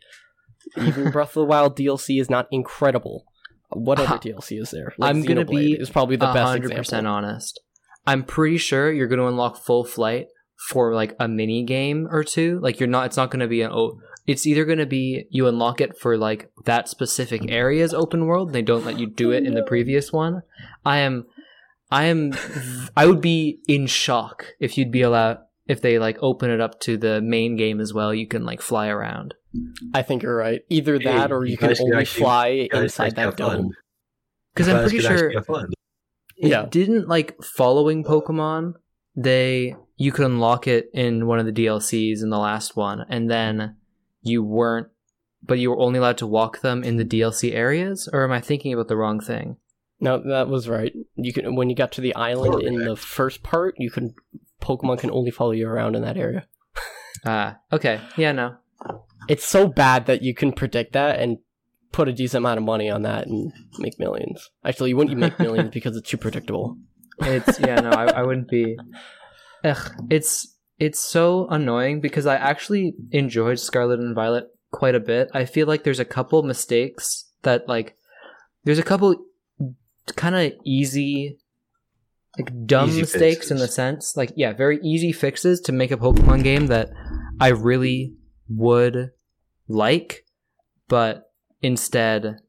Even 0.77 1.11
Breath 1.13 1.31
of 1.31 1.35
the 1.35 1.45
Wild 1.45 1.77
DLC 1.77 2.21
is 2.21 2.31
not 2.31 2.47
incredible. 2.51 3.25
What 3.71 3.99
other 3.99 4.19
DLC 4.29 4.61
is 4.61 4.71
there? 4.71 4.95
I'm 5.01 5.23
gonna 5.23 5.45
Xenoblade 5.45 5.51
be 5.51 5.73
is 5.75 5.91
probably 5.91 6.17
the 6.17 6.27
best 6.27 6.49
hundred 6.49 6.75
percent 6.77 7.07
honest. 7.07 7.61
I'm 8.09 8.23
pretty 8.23 8.57
sure 8.57 8.91
you're 8.91 9.07
going 9.07 9.21
to 9.21 9.27
unlock 9.27 9.59
full 9.59 9.85
flight 9.85 10.29
for 10.71 10.95
like 10.95 11.15
a 11.21 11.29
mini 11.29 11.63
game 11.63 12.09
or 12.11 12.25
two. 12.25 12.59
Like 12.61 12.81
you're 12.81 12.89
not. 12.89 13.05
It's 13.05 13.19
not 13.19 13.31
going 13.31 13.41
to 13.41 13.49
be 13.49 13.61
an. 13.61 13.71
Oh, 13.71 14.01
it's 14.29 14.47
either 14.47 14.65
going 14.65 14.79
to 14.79 14.87
be 14.87 15.27
you 15.31 15.49
unlock 15.49 15.81
it 15.81 15.99
for 15.99 16.17
like 16.17 16.51
that 16.67 16.89
specific 16.89 17.51
area's 17.51 17.93
open 17.95 18.27
world. 18.27 18.49
and 18.49 18.55
They 18.55 18.63
don't 18.63 18.85
let 18.85 18.99
you 19.01 19.07
do 19.09 19.33
it 19.33 19.45
in 19.45 19.55
the 19.55 19.63
previous 19.65 20.13
one. 20.13 20.43
I 20.85 20.99
am. 20.99 21.27
I 21.91 22.05
am. 22.05 22.35
I 22.97 23.07
would 23.07 23.21
be 23.23 23.61
in 23.67 23.87
shock 23.87 24.45
if 24.61 24.77
you'd 24.77 24.93
be 24.93 25.03
allowed 25.03 25.39
if 25.67 25.81
they 25.81 25.99
like 25.99 26.19
open 26.21 26.51
it 26.51 26.61
up 26.61 26.79
to 26.81 26.97
the 26.97 27.21
main 27.23 27.57
game 27.57 27.81
as 27.81 27.93
well. 27.95 28.15
You 28.15 28.27
can 28.29 28.45
like 28.45 28.61
fly 28.61 28.89
around. 28.89 29.35
I 29.95 30.03
think 30.03 30.23
you're 30.23 30.37
right. 30.37 30.61
Either 30.69 30.99
Hey, 30.99 31.05
that, 31.05 31.33
or 31.33 31.45
you, 31.47 31.53
you 31.53 31.57
can 31.57 31.75
only 31.81 31.97
actually- 31.97 32.21
fly 32.23 32.69
inside 32.73 33.17
that 33.17 33.39
fun. 33.39 33.57
dome. 33.57 33.71
Because 34.55 34.69
I'm 34.69 34.83
pretty 34.83 34.99
sure 35.01 35.31
have 35.33 35.47
fun. 35.47 35.71
Yeah. 36.37 36.67
didn't 36.71 37.09
like 37.09 37.43
following 37.43 38.05
Pokemon. 38.05 38.75
They 39.17 39.75
you 39.97 40.13
could 40.13 40.27
unlock 40.27 40.69
it 40.69 40.91
in 40.93 41.27
one 41.27 41.39
of 41.39 41.47
the 41.47 41.53
DLCs 41.53 42.23
in 42.23 42.29
the 42.31 42.39
last 42.39 42.77
one, 42.77 43.05
and 43.09 43.31
then 43.31 43.77
you 44.29 44.43
weren't, 44.43 44.89
but 45.43 45.59
you 45.59 45.71
were 45.71 45.79
only 45.79 45.99
allowed 45.99 46.19
to 46.19 46.27
walk 46.27 46.61
them 46.61 46.85
in 46.85 46.97
the 46.97 47.05
DLC 47.05 47.53
areas. 47.53 48.09
Or 48.13 48.25
am 48.25 48.33
I 48.33 48.41
thinking 48.41 48.73
about 48.73 48.89
the 48.89 48.97
wrong 48.97 49.21
thing? 49.21 49.57
No, 50.01 50.23
that 50.29 50.49
was 50.49 50.69
right. 50.69 50.93
You 51.17 51.33
can 51.33 51.57
when 51.57 51.69
you 51.71 51.77
got 51.77 51.93
to 51.93 52.01
the 52.01 52.15
island 52.15 52.63
in 52.63 52.85
the 52.85 52.97
first 52.97 53.43
part, 53.43 53.75
you 53.79 53.91
can 53.91 54.15
Pokemon 54.63 55.01
can 55.01 55.11
only 55.11 55.31
follow 55.31 55.53
you 55.53 55.69
around 55.69 55.97
in 55.97 56.03
that 56.03 56.17
area. 56.17 56.47
Ah, 57.27 57.59
okay, 57.73 58.01
yeah, 58.17 58.31
no, 58.31 58.55
It's 59.29 59.45
so 59.45 59.67
bad 59.67 60.07
that 60.07 60.23
you 60.23 60.35
can 60.35 60.53
predict 60.53 60.93
that 60.93 61.19
and 61.19 61.39
put 61.91 62.07
a 62.07 62.13
decent 62.13 62.43
amount 62.43 62.59
of 62.59 62.65
money 62.65 62.89
on 62.89 63.03
that 63.03 63.27
and 63.27 63.53
make 63.81 63.99
millions. 63.99 64.51
Actually, 64.65 64.91
you 64.91 64.97
wouldn't 64.97 65.11
even 65.11 65.21
make 65.21 65.39
millions 65.41 65.71
because 65.75 65.97
it's 65.97 66.09
too 66.09 66.17
predictable. 66.17 66.77
it's 67.19 67.59
yeah, 67.59 67.81
no, 67.81 67.91
I, 67.91 68.05
I 68.07 68.23
wouldn't 68.23 68.49
be. 68.49 68.79
Ugh, 69.65 69.93
it's 70.11 70.57
it's 70.79 71.01
so 71.01 71.49
annoying 71.49 72.01
because 72.01 72.27
I 72.27 72.37
actually 72.37 72.95
enjoyed 73.11 73.59
Scarlet 73.59 74.01
and 74.01 74.15
Violet 74.15 74.47
quite 74.71 74.95
a 74.95 75.01
bit. 75.01 75.29
I 75.35 75.45
feel 75.45 75.67
like 75.67 75.85
there's 75.85 76.01
a 76.01 76.05
couple 76.05 76.43
mistakes 76.43 77.25
that 77.43 77.69
like 77.69 77.97
there's 78.65 78.79
a 78.79 78.85
couple 78.85 79.17
kind 80.17 80.35
of 80.35 80.53
easy 80.65 81.39
like 82.39 82.67
dumb 82.67 82.91
Easy 82.91 83.01
mistakes 83.01 83.51
in 83.51 83.59
the 83.59 83.69
sense 83.69 84.17
like 84.17 84.33
yeah, 84.37 84.53
very 84.53 84.79
easy 84.83 85.13
fixes 85.13 85.61
to 85.63 85.73
make 85.73 85.91
a 85.91 85.97
Pokemon 85.97 86.45
game 86.45 86.67
that 86.69 86.91
I 87.41 87.49
really 87.49 88.15
would 88.49 89.11
like, 89.67 90.25
but 90.89 91.33
instead 91.63 92.41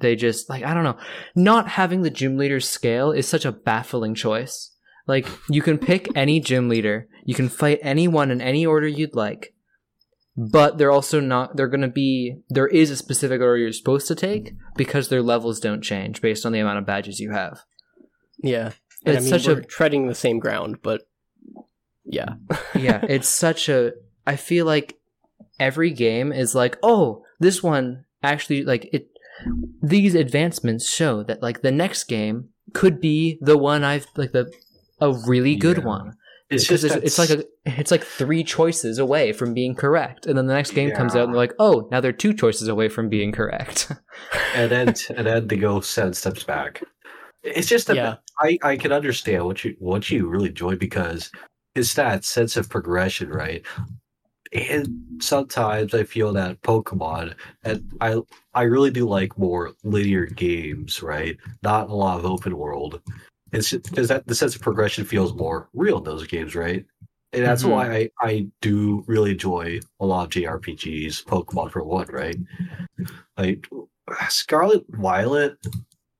they 0.00 0.14
just 0.14 0.48
like 0.48 0.64
I 0.64 0.74
don't 0.74 0.84
know. 0.84 0.98
Not 1.34 1.68
having 1.68 2.02
the 2.02 2.10
gym 2.10 2.36
leader 2.36 2.60
scale 2.60 3.12
is 3.12 3.26
such 3.26 3.44
a 3.44 3.52
baffling 3.52 4.14
choice. 4.14 4.74
Like 5.08 5.26
you 5.48 5.62
can 5.62 5.78
pick 5.78 6.06
any 6.14 6.38
gym 6.38 6.68
leader, 6.68 7.08
you 7.24 7.34
can 7.34 7.48
fight 7.48 7.80
anyone 7.82 8.30
in 8.30 8.40
any 8.40 8.64
order 8.66 8.86
you'd 8.86 9.16
like, 9.16 9.54
but 10.36 10.76
they're 10.78 10.92
also 10.92 11.18
not. 11.18 11.56
They're 11.56 11.66
going 11.66 11.80
to 11.80 11.88
be. 11.88 12.36
There 12.50 12.68
is 12.68 12.90
a 12.90 12.96
specific 12.96 13.40
order 13.40 13.56
you're 13.56 13.72
supposed 13.72 14.06
to 14.08 14.14
take 14.14 14.52
because 14.76 15.08
their 15.08 15.22
levels 15.22 15.58
don't 15.60 15.82
change 15.82 16.20
based 16.20 16.44
on 16.46 16.52
the 16.52 16.60
amount 16.60 16.78
of 16.78 16.86
badges 16.86 17.18
you 17.20 17.32
have. 17.32 17.62
Yeah, 18.42 18.72
and 19.04 19.16
It's 19.16 19.26
I 19.26 19.30
mean, 19.30 19.40
such 19.40 19.46
a- 19.48 19.62
treading 19.62 20.06
the 20.06 20.14
same 20.14 20.38
ground, 20.38 20.76
but 20.82 21.08
yeah, 22.04 22.34
yeah, 22.74 23.00
it's 23.08 23.28
such 23.28 23.68
a. 23.70 23.92
I 24.26 24.36
feel 24.36 24.66
like 24.66 24.98
every 25.58 25.90
game 25.90 26.32
is 26.32 26.54
like, 26.54 26.76
oh, 26.82 27.24
this 27.40 27.62
one 27.62 28.04
actually 28.22 28.62
like 28.62 28.90
it. 28.92 29.08
These 29.82 30.14
advancements 30.14 30.90
show 30.90 31.22
that 31.22 31.42
like 31.42 31.62
the 31.62 31.72
next 31.72 32.04
game 32.04 32.50
could 32.74 33.00
be 33.00 33.38
the 33.40 33.56
one 33.56 33.84
I've 33.84 34.06
like 34.16 34.32
the 34.32 34.52
a 35.00 35.12
really 35.26 35.56
good 35.56 35.78
Yeah. 35.78 35.84
one. 35.84 36.14
It's 36.50 36.64
because 36.64 36.80
just 36.82 36.96
it's, 36.96 37.04
it's 37.04 37.18
like 37.18 37.30
a 37.30 37.44
it's 37.78 37.90
like 37.90 38.02
three 38.04 38.42
choices 38.42 38.98
away 38.98 39.32
from 39.34 39.52
being 39.52 39.74
correct, 39.74 40.24
and 40.24 40.36
then 40.38 40.46
the 40.46 40.54
next 40.54 40.70
game 40.70 40.90
comes 40.92 41.14
out 41.14 41.24
and 41.24 41.34
they're 41.34 41.38
like, 41.38 41.52
oh, 41.58 41.86
now 41.90 42.00
they're 42.00 42.10
two 42.10 42.32
choices 42.32 42.68
away 42.68 42.88
from 42.88 43.10
being 43.10 43.32
correct. 43.32 43.92
and 44.54 44.70
then 44.70 44.94
and 45.14 45.26
then 45.26 45.46
they 45.46 45.56
go 45.58 45.80
seven 45.80 46.14
steps 46.14 46.44
back. 46.44 46.82
It's 47.42 47.68
just 47.68 47.86
that 47.88 47.96
Yeah. 47.96 48.14
I 48.40 48.58
I 48.62 48.76
can 48.78 48.92
understand 48.92 49.44
what 49.44 49.62
you 49.62 49.76
what 49.78 50.10
you 50.10 50.26
really 50.26 50.48
enjoy 50.48 50.76
because 50.76 51.30
it's 51.74 51.92
that 51.94 52.24
sense 52.24 52.56
of 52.56 52.70
progression, 52.70 53.28
right? 53.28 53.62
And 54.52 54.88
sometimes 55.20 55.92
I 55.92 56.04
feel 56.04 56.32
that 56.32 56.62
Pokemon 56.62 57.34
and 57.64 57.84
I 58.00 58.20
I 58.54 58.62
really 58.62 58.90
do 58.90 59.06
like 59.06 59.36
more 59.36 59.72
linear 59.84 60.24
games, 60.24 61.02
right? 61.02 61.36
Not 61.62 61.90
a 61.90 61.94
lot 61.94 62.18
of 62.18 62.24
open 62.24 62.56
world. 62.56 63.02
It's 63.52 63.72
because 63.72 64.08
that 64.08 64.26
the 64.26 64.34
sense 64.34 64.54
of 64.54 64.62
progression 64.62 65.04
feels 65.04 65.34
more 65.34 65.68
real 65.72 65.98
in 65.98 66.04
those 66.04 66.26
games, 66.26 66.54
right? 66.54 66.84
And 67.32 67.44
that's 67.44 67.62
Mhm. 67.62 67.70
why 67.70 67.92
I, 67.96 68.10
I 68.20 68.48
do 68.60 69.04
really 69.06 69.32
enjoy 69.32 69.80
a 70.00 70.06
lot 70.06 70.24
of 70.24 70.30
JRPGs, 70.30 71.24
Pokemon 71.24 71.70
for 71.70 71.82
one, 71.84 72.06
right? 72.08 72.36
Like 73.36 73.68
Scarlet 74.28 74.84
Violet, 74.88 75.56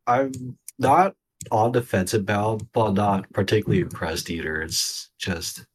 I'm 0.07 0.33
not 0.79 1.15
on 1.51 1.73
the 1.73 1.83
fence 1.83 2.15
about, 2.15 2.63
but 2.73 2.93
not 2.93 3.31
particularly 3.33 3.81
impressed 3.83 4.29
either. 4.31 4.61
It's 4.63 5.11
just 5.19 5.67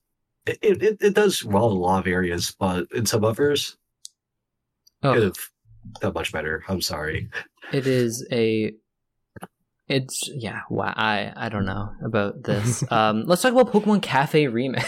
it, 0.45 0.60
it, 0.62 0.98
it 1.01 1.13
does 1.15 1.43
well 1.43 1.72
in 1.72 1.77
a 1.77 1.79
lot 1.79 2.00
of 2.00 2.07
areas, 2.07 2.55
but 2.60 2.88
in 2.93 3.05
some 3.05 3.24
others, 3.24 3.77
could 5.01 5.17
oh, 5.17 5.22
have 5.25 5.38
done 6.01 6.13
much 6.13 6.31
better. 6.31 6.63
I'm 6.67 6.81
sorry. 6.81 7.29
it 7.72 7.88
is 7.88 8.27
a. 8.31 8.74
It's 9.87 10.29
yeah. 10.33 10.61
Wow. 10.69 10.93
I 10.95 11.33
I 11.35 11.49
don't 11.49 11.65
know 11.65 11.89
about 12.03 12.43
this. 12.43 12.83
Um, 12.93 13.23
let's 13.25 13.41
talk 13.41 13.53
about 13.53 13.73
Pokemon 13.73 14.03
Cafe 14.03 14.45
ReMix. 14.45 14.83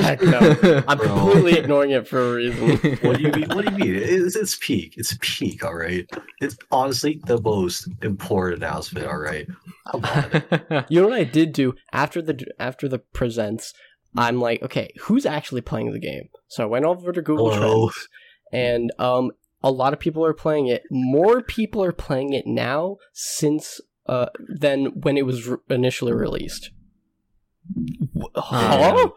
Heck 0.00 0.22
no. 0.22 0.82
I'm 0.86 0.98
completely 0.98 1.58
ignoring 1.58 1.90
it 1.90 2.06
for 2.06 2.20
a 2.20 2.34
reason. 2.36 2.98
What 3.02 3.16
do 3.16 3.22
you 3.22 3.32
mean? 3.32 3.48
What 3.48 3.66
do 3.66 3.72
you 3.72 3.78
mean? 3.78 3.94
It's, 3.96 4.36
it's 4.36 4.56
peak. 4.60 4.94
It's 4.96 5.16
peak. 5.20 5.64
All 5.64 5.74
right. 5.74 6.08
It's 6.40 6.56
honestly 6.70 7.20
the 7.26 7.40
most 7.40 7.88
important 8.02 8.62
announcement. 8.62 9.06
All 9.06 9.18
right. 9.18 9.46
You 10.88 11.00
know 11.00 11.08
what 11.08 11.18
I 11.18 11.24
did 11.24 11.52
do 11.52 11.74
after 11.92 12.22
the 12.22 12.46
after 12.60 12.86
the 12.88 13.00
presents? 13.00 13.74
I'm 14.16 14.40
like, 14.40 14.62
okay, 14.62 14.90
who's 15.00 15.26
actually 15.26 15.62
playing 15.62 15.92
the 15.92 15.98
game? 15.98 16.28
So 16.48 16.62
I 16.62 16.66
went 16.66 16.84
over 16.84 17.12
to 17.12 17.22
Google 17.22 17.52
Hello. 17.52 17.88
Trends, 17.88 18.08
and 18.52 18.92
um, 18.98 19.32
a 19.62 19.70
lot 19.70 19.92
of 19.92 20.00
people 20.00 20.24
are 20.24 20.34
playing 20.34 20.68
it. 20.68 20.84
More 20.90 21.42
people 21.42 21.82
are 21.84 21.92
playing 21.92 22.32
it 22.32 22.46
now 22.46 22.96
since 23.12 23.80
uh 24.10 24.26
than 24.64 24.86
when 25.04 25.16
it 25.16 25.24
was 25.24 25.46
re- 25.46 25.56
initially 25.70 26.12
released. 26.12 26.70
Wh- 28.16 28.26
Huh? 28.34 29.08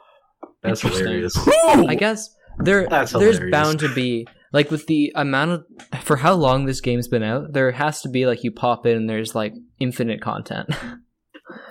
That's 0.62 0.82
hilarious. 0.82 1.36
I 1.68 1.96
guess 1.96 2.30
there 2.60 2.88
That's 2.88 3.12
there's 3.12 3.38
hilarious. 3.38 3.52
bound 3.52 3.80
to 3.80 3.94
be 3.94 4.28
like 4.52 4.70
with 4.72 4.86
the 4.88 5.12
amount 5.16 5.52
of 5.52 5.66
for 6.04 6.18
how 6.18 6.34
long 6.34 6.66
this 6.66 6.80
game's 6.82 7.08
been 7.08 7.24
out, 7.24 7.54
there 7.54 7.72
has 7.72 8.02
to 8.02 8.10
be 8.10 8.26
like 8.26 8.44
you 8.44 8.52
pop 8.52 8.86
in 8.86 8.96
and 8.96 9.10
there's 9.10 9.34
like 9.36 9.54
infinite 9.80 10.22
content. 10.22 10.70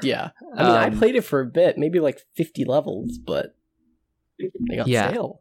Yeah, 0.02 0.30
I 0.56 0.62
mean, 0.62 0.72
I 0.76 0.86
Um, 0.88 0.98
played 0.98 1.16
it 1.16 1.22
for 1.22 1.40
a 1.40 1.46
bit, 1.46 1.76
maybe 1.78 1.98
like 1.98 2.20
50 2.36 2.64
levels, 2.64 3.18
but 3.18 3.54
they 4.38 4.76
got 4.76 4.86
Yeah. 4.86 5.08
stale. 5.08 5.40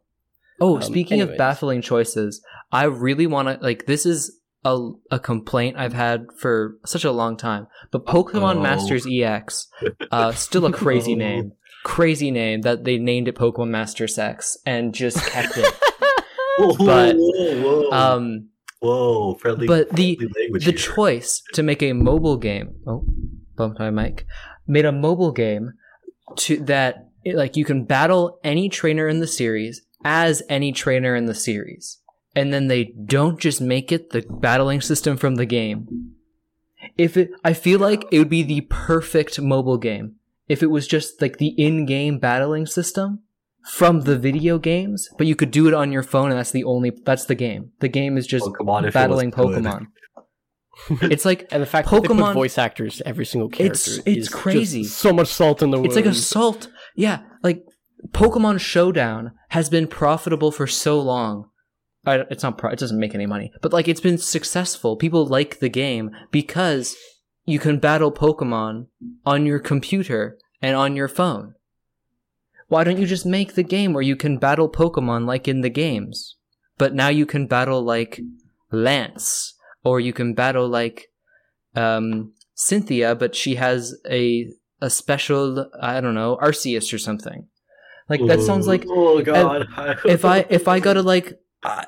Oh, 0.60 0.76
Um, 0.76 0.82
speaking 0.82 1.20
anyways. 1.20 1.34
of 1.34 1.38
baffling 1.38 1.80
choices, 1.82 2.42
I 2.72 2.84
really 2.84 3.26
want 3.28 3.46
to 3.48 3.58
like 3.64 3.86
this 3.86 4.04
is 4.06 4.40
a 4.64 4.90
a 5.10 5.18
complaint 5.18 5.76
I've 5.76 5.92
had 5.94 6.26
for 6.36 6.76
such 6.84 7.04
a 7.04 7.12
long 7.12 7.36
time. 7.36 7.66
But 7.90 8.06
Pokemon 8.06 8.56
Uh-oh. 8.56 8.62
Masters 8.62 9.06
EX, 9.10 9.68
uh, 10.10 10.32
still 10.32 10.66
a 10.66 10.72
crazy 10.82 11.12
Uh-oh. 11.12 11.18
name, 11.18 11.52
crazy 11.84 12.30
name 12.30 12.60
that 12.62 12.84
they 12.84 12.98
named 12.98 13.28
it 13.28 13.34
Pokemon 13.36 13.70
Master 13.70 14.06
Sex 14.08 14.56
and 14.66 14.94
just 14.94 15.18
kept 15.26 15.56
it. 15.56 15.74
Whoa, 16.58 16.76
But, 16.76 17.16
whoa, 17.18 17.62
whoa, 17.62 17.90
um, 17.90 18.48
whoa, 18.80 19.34
friendly. 19.36 19.66
but 19.66 19.88
the- 19.90 20.16
the 20.20 20.58
here. 20.60 20.72
choice 20.72 21.42
to 21.54 21.62
make 21.62 21.82
a 21.82 21.94
mobile 21.94 22.36
game 22.36 22.74
oh 22.86 23.04
bumped 23.56 23.78
my 23.78 23.88
mic 23.90 24.26
made 24.66 24.84
a 24.84 24.92
mobile 24.92 25.32
game 25.32 25.72
to 26.36 26.58
that 26.64 27.08
like 27.24 27.56
you 27.56 27.64
can 27.64 27.84
battle 27.84 28.38
any 28.44 28.68
trainer 28.68 29.08
in 29.08 29.20
the 29.20 29.26
series 29.26 29.80
as 30.04 30.42
any 30.50 30.72
trainer 30.72 31.16
in 31.16 31.24
the 31.24 31.34
series 31.34 31.98
and 32.34 32.52
then 32.52 32.68
they 32.68 32.84
don't 33.04 33.38
just 33.40 33.60
make 33.60 33.92
it 33.92 34.10
the 34.10 34.22
battling 34.28 34.80
system 34.80 35.16
from 35.16 35.34
the 35.36 35.46
game 35.46 36.14
if 36.96 37.16
it 37.16 37.30
i 37.44 37.52
feel 37.52 37.78
like 37.78 38.04
it 38.10 38.18
would 38.18 38.28
be 38.28 38.42
the 38.42 38.60
perfect 38.62 39.40
mobile 39.40 39.78
game 39.78 40.16
if 40.48 40.62
it 40.62 40.70
was 40.70 40.86
just 40.86 41.20
like 41.22 41.38
the 41.38 41.48
in-game 41.58 42.18
battling 42.18 42.66
system 42.66 43.20
from 43.70 44.00
the 44.02 44.18
video 44.18 44.58
games 44.58 45.08
but 45.18 45.26
you 45.26 45.36
could 45.36 45.50
do 45.50 45.68
it 45.68 45.74
on 45.74 45.92
your 45.92 46.02
phone 46.02 46.30
and 46.30 46.38
that's 46.38 46.50
the 46.50 46.64
only 46.64 46.90
that's 47.04 47.26
the 47.26 47.34
game 47.34 47.70
the 47.80 47.88
game 47.88 48.16
is 48.16 48.26
just 48.26 48.44
Pokemon 48.46 48.78
if 48.80 48.84
it 48.84 48.86
was 48.86 48.94
battling. 48.94 49.30
Pokemon. 49.30 49.86
it's 51.02 51.24
like 51.24 51.46
And 51.52 51.62
the 51.62 51.66
fact 51.66 51.88
that 51.88 52.02
they 52.02 52.08
Pokemon- 52.08 52.26
put 52.32 52.34
voice 52.34 52.58
actors 52.58 53.00
every 53.06 53.24
single 53.26 53.48
character 53.48 53.72
It's- 53.74 53.88
is 53.88 53.98
it's 54.06 54.16
just 54.28 54.32
crazy. 54.32 54.82
so 54.84 55.12
much 55.12 55.28
salt 55.28 55.62
in 55.62 55.70
the 55.70 55.76
wound. 55.76 55.86
it's 55.86 55.96
like 55.96 56.06
a 56.06 56.14
salt. 56.14 56.68
Yeah, 56.96 57.20
like 57.44 57.62
Pokemon 58.10 58.58
Showdown 58.58 59.30
has 59.50 59.68
been 59.70 59.86
profitable 59.86 60.50
for 60.50 60.66
so 60.66 60.98
long. 61.00 61.48
I, 62.04 62.24
it's 62.30 62.42
not. 62.42 62.58
Pro- 62.58 62.70
it 62.70 62.78
doesn't 62.78 62.98
make 62.98 63.14
any 63.14 63.26
money, 63.26 63.52
but 63.60 63.72
like 63.72 63.88
it's 63.88 64.00
been 64.00 64.18
successful. 64.18 64.96
People 64.96 65.26
like 65.26 65.60
the 65.60 65.68
game 65.68 66.10
because 66.30 66.96
you 67.44 67.58
can 67.58 67.78
battle 67.78 68.12
Pokemon 68.12 68.86
on 69.24 69.46
your 69.46 69.58
computer 69.58 70.38
and 70.60 70.76
on 70.76 70.96
your 70.96 71.08
phone. 71.08 71.54
Why 72.68 72.84
don't 72.84 72.98
you 72.98 73.06
just 73.06 73.26
make 73.26 73.54
the 73.54 73.62
game 73.62 73.92
where 73.92 74.02
you 74.02 74.16
can 74.16 74.38
battle 74.38 74.68
Pokemon 74.68 75.26
like 75.26 75.46
in 75.46 75.60
the 75.60 75.70
games? 75.70 76.36
But 76.78 76.94
now 76.94 77.08
you 77.08 77.26
can 77.26 77.46
battle 77.46 77.82
like 77.82 78.20
Lance, 78.70 79.54
or 79.84 80.00
you 80.00 80.12
can 80.12 80.34
battle 80.34 80.68
like 80.68 81.08
um, 81.76 82.32
Cynthia, 82.54 83.14
but 83.14 83.36
she 83.36 83.56
has 83.56 83.94
a 84.08 84.50
a 84.80 84.90
special 84.90 85.70
I 85.80 86.00
don't 86.00 86.14
know 86.14 86.38
Arceus 86.42 86.92
or 86.92 86.98
something. 86.98 87.46
Like 88.08 88.26
that 88.26 88.40
sounds 88.40 88.66
like 88.66 88.84
oh 88.88 89.22
god. 89.22 89.68
if 90.04 90.24
I 90.24 90.44
if 90.50 90.66
I 90.66 90.80
gotta 90.80 91.02
like 91.02 91.34
I, 91.62 91.86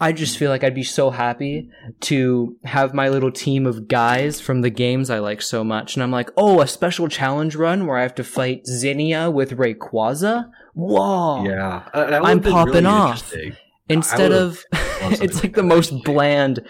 I 0.00 0.12
just 0.12 0.38
feel 0.38 0.50
like 0.50 0.62
I'd 0.62 0.74
be 0.74 0.84
so 0.84 1.10
happy 1.10 1.70
to 2.02 2.56
have 2.62 2.94
my 2.94 3.08
little 3.08 3.32
team 3.32 3.66
of 3.66 3.88
guys 3.88 4.40
from 4.40 4.60
the 4.60 4.70
games 4.70 5.10
I 5.10 5.18
like 5.18 5.42
so 5.42 5.64
much, 5.64 5.96
and 5.96 6.02
I'm 6.02 6.12
like, 6.12 6.30
oh, 6.36 6.60
a 6.60 6.68
special 6.68 7.08
challenge 7.08 7.56
run 7.56 7.86
where 7.86 7.96
I 7.96 8.02
have 8.02 8.14
to 8.16 8.24
fight 8.24 8.66
Zinnia 8.66 9.28
with 9.30 9.56
Rayquaza. 9.56 10.50
Whoa! 10.74 11.44
yeah, 11.44 11.88
Uh, 11.92 12.20
I'm 12.22 12.40
popping 12.40 12.74
really 12.74 12.86
off. 12.86 13.32
Instead 13.88 14.32
of 14.32 14.64
it's 14.72 15.42
like 15.42 15.54
the 15.54 15.62
most 15.62 16.04
bland. 16.04 16.60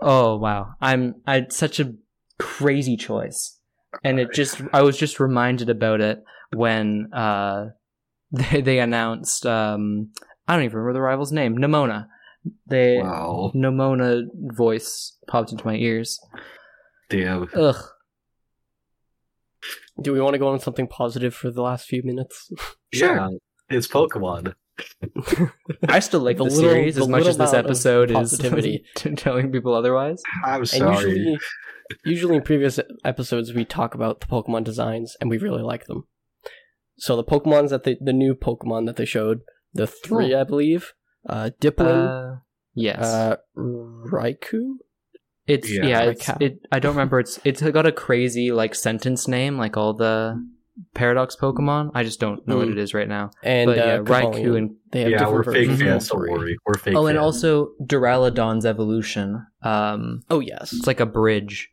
Oh 0.00 0.36
wow! 0.36 0.74
I'm 0.80 1.16
I 1.26 1.46
such 1.50 1.80
a 1.80 1.92
crazy 2.38 2.96
choice, 2.96 3.58
and 4.02 4.18
it 4.18 4.32
just 4.32 4.62
I 4.72 4.80
was 4.82 4.96
just 4.96 5.20
reminded 5.20 5.68
about 5.68 6.00
it 6.00 6.22
when 6.54 7.12
uh 7.12 7.66
they 8.32 8.62
they 8.62 8.78
announced 8.78 9.44
um 9.44 10.10
I 10.46 10.54
don't 10.54 10.64
even 10.64 10.78
remember 10.78 10.94
the 10.94 11.02
rival's 11.02 11.32
name 11.32 11.58
Nemona. 11.58 12.06
They 12.66 12.98
Wow, 13.02 13.52
Nemona 13.54 14.22
voice 14.34 15.16
popped 15.28 15.52
into 15.52 15.66
my 15.66 15.74
ears. 15.76 16.18
damn. 17.10 17.48
Ugh. 17.54 17.76
Do 20.00 20.12
we 20.12 20.20
want 20.20 20.34
to 20.34 20.38
go 20.38 20.48
on 20.48 20.60
something 20.60 20.86
positive 20.86 21.34
for 21.34 21.50
the 21.50 21.62
last 21.62 21.86
few 21.86 22.02
minutes? 22.02 22.50
Sure. 22.94 23.14
Yeah, 23.16 23.28
it's 23.68 23.86
Pokemon. 23.86 24.54
I 25.90 25.98
still 25.98 26.20
like 26.20 26.38
the, 26.38 26.44
The 26.44 26.50
little- 26.50 26.70
series 26.70 26.94
the 26.94 27.02
as 27.02 27.08
much 27.08 27.26
as 27.26 27.36
this 27.36 27.52
episode 27.52 28.10
is 28.10 28.14
positivity. 28.16 28.82
telling 28.94 29.52
people 29.52 29.74
otherwise. 29.74 30.22
I'm 30.42 30.60
And 30.60 30.68
sorry. 30.68 31.10
usually, 31.10 31.38
usually 32.06 32.36
in 32.36 32.42
previous 32.42 32.80
episodes, 33.04 33.52
we 33.52 33.66
talk 33.66 33.94
about 33.94 34.20
the 34.20 34.26
Pokemon 34.26 34.64
designs, 34.64 35.18
and 35.20 35.28
we 35.28 35.36
really 35.36 35.60
like 35.62 35.84
them. 35.84 36.04
So 36.96 37.14
the 37.14 37.24
Pokemon's 37.24 37.70
that 37.72 37.84
they, 37.84 37.98
the 38.00 38.14
new 38.14 38.34
Pokemon 38.34 38.86
that 38.86 38.96
they 38.96 39.04
showed, 39.04 39.40
the 39.74 39.86
three, 39.86 40.30
hmm. 40.32 40.38
I 40.38 40.44
believe, 40.44 40.94
uh, 41.28 41.50
Dipplin, 41.60 42.34
Uh, 42.36 42.36
yes. 42.74 43.00
uh, 43.04 43.36
Raikou, 43.56 44.76
It's 45.46 45.70
Yeah. 45.72 45.86
yeah, 45.86 46.02
it's 46.10 46.28
it. 46.40 46.60
I 46.70 46.78
don't 46.78 46.92
remember. 46.92 47.18
It's 47.20 47.40
it's 47.44 47.62
got 47.62 47.86
a 47.86 47.92
crazy 47.92 48.52
like 48.52 48.74
sentence 48.74 49.26
name, 49.26 49.56
like 49.56 49.76
all 49.78 49.94
the 49.94 50.44
paradox 50.94 51.34
Pokemon. 51.36 51.90
I 51.94 52.02
just 52.04 52.20
don't 52.20 52.46
know 52.46 52.58
what 52.58 52.68
Mm. 52.68 52.72
it 52.72 52.78
is 52.78 52.92
right 52.92 53.08
now. 53.08 53.30
and 53.42 53.66
but 53.68 53.76
yeah, 53.78 53.94
uh, 53.94 54.02
Raikou 54.02 54.58
and 54.58 54.76
they 54.92 55.00
have 55.02 55.10
yeah, 55.10 55.18
different 55.18 55.46
we're 55.46 55.52
fake 55.54 55.68
versions 55.68 55.80
of 55.80 55.86
fans. 55.88 56.08
Don't 56.08 56.20
worry, 56.30 56.56
we're 56.66 56.74
fake. 56.74 56.94
oh, 56.96 57.06
and 57.06 57.16
fans. 57.16 57.24
also 57.24 57.70
Duraludon's 57.82 58.66
evolution. 58.66 59.46
Um, 59.62 60.22
Oh 60.28 60.40
yes, 60.40 60.72
it's 60.74 60.86
like 60.86 61.00
a 61.00 61.06
bridge. 61.06 61.70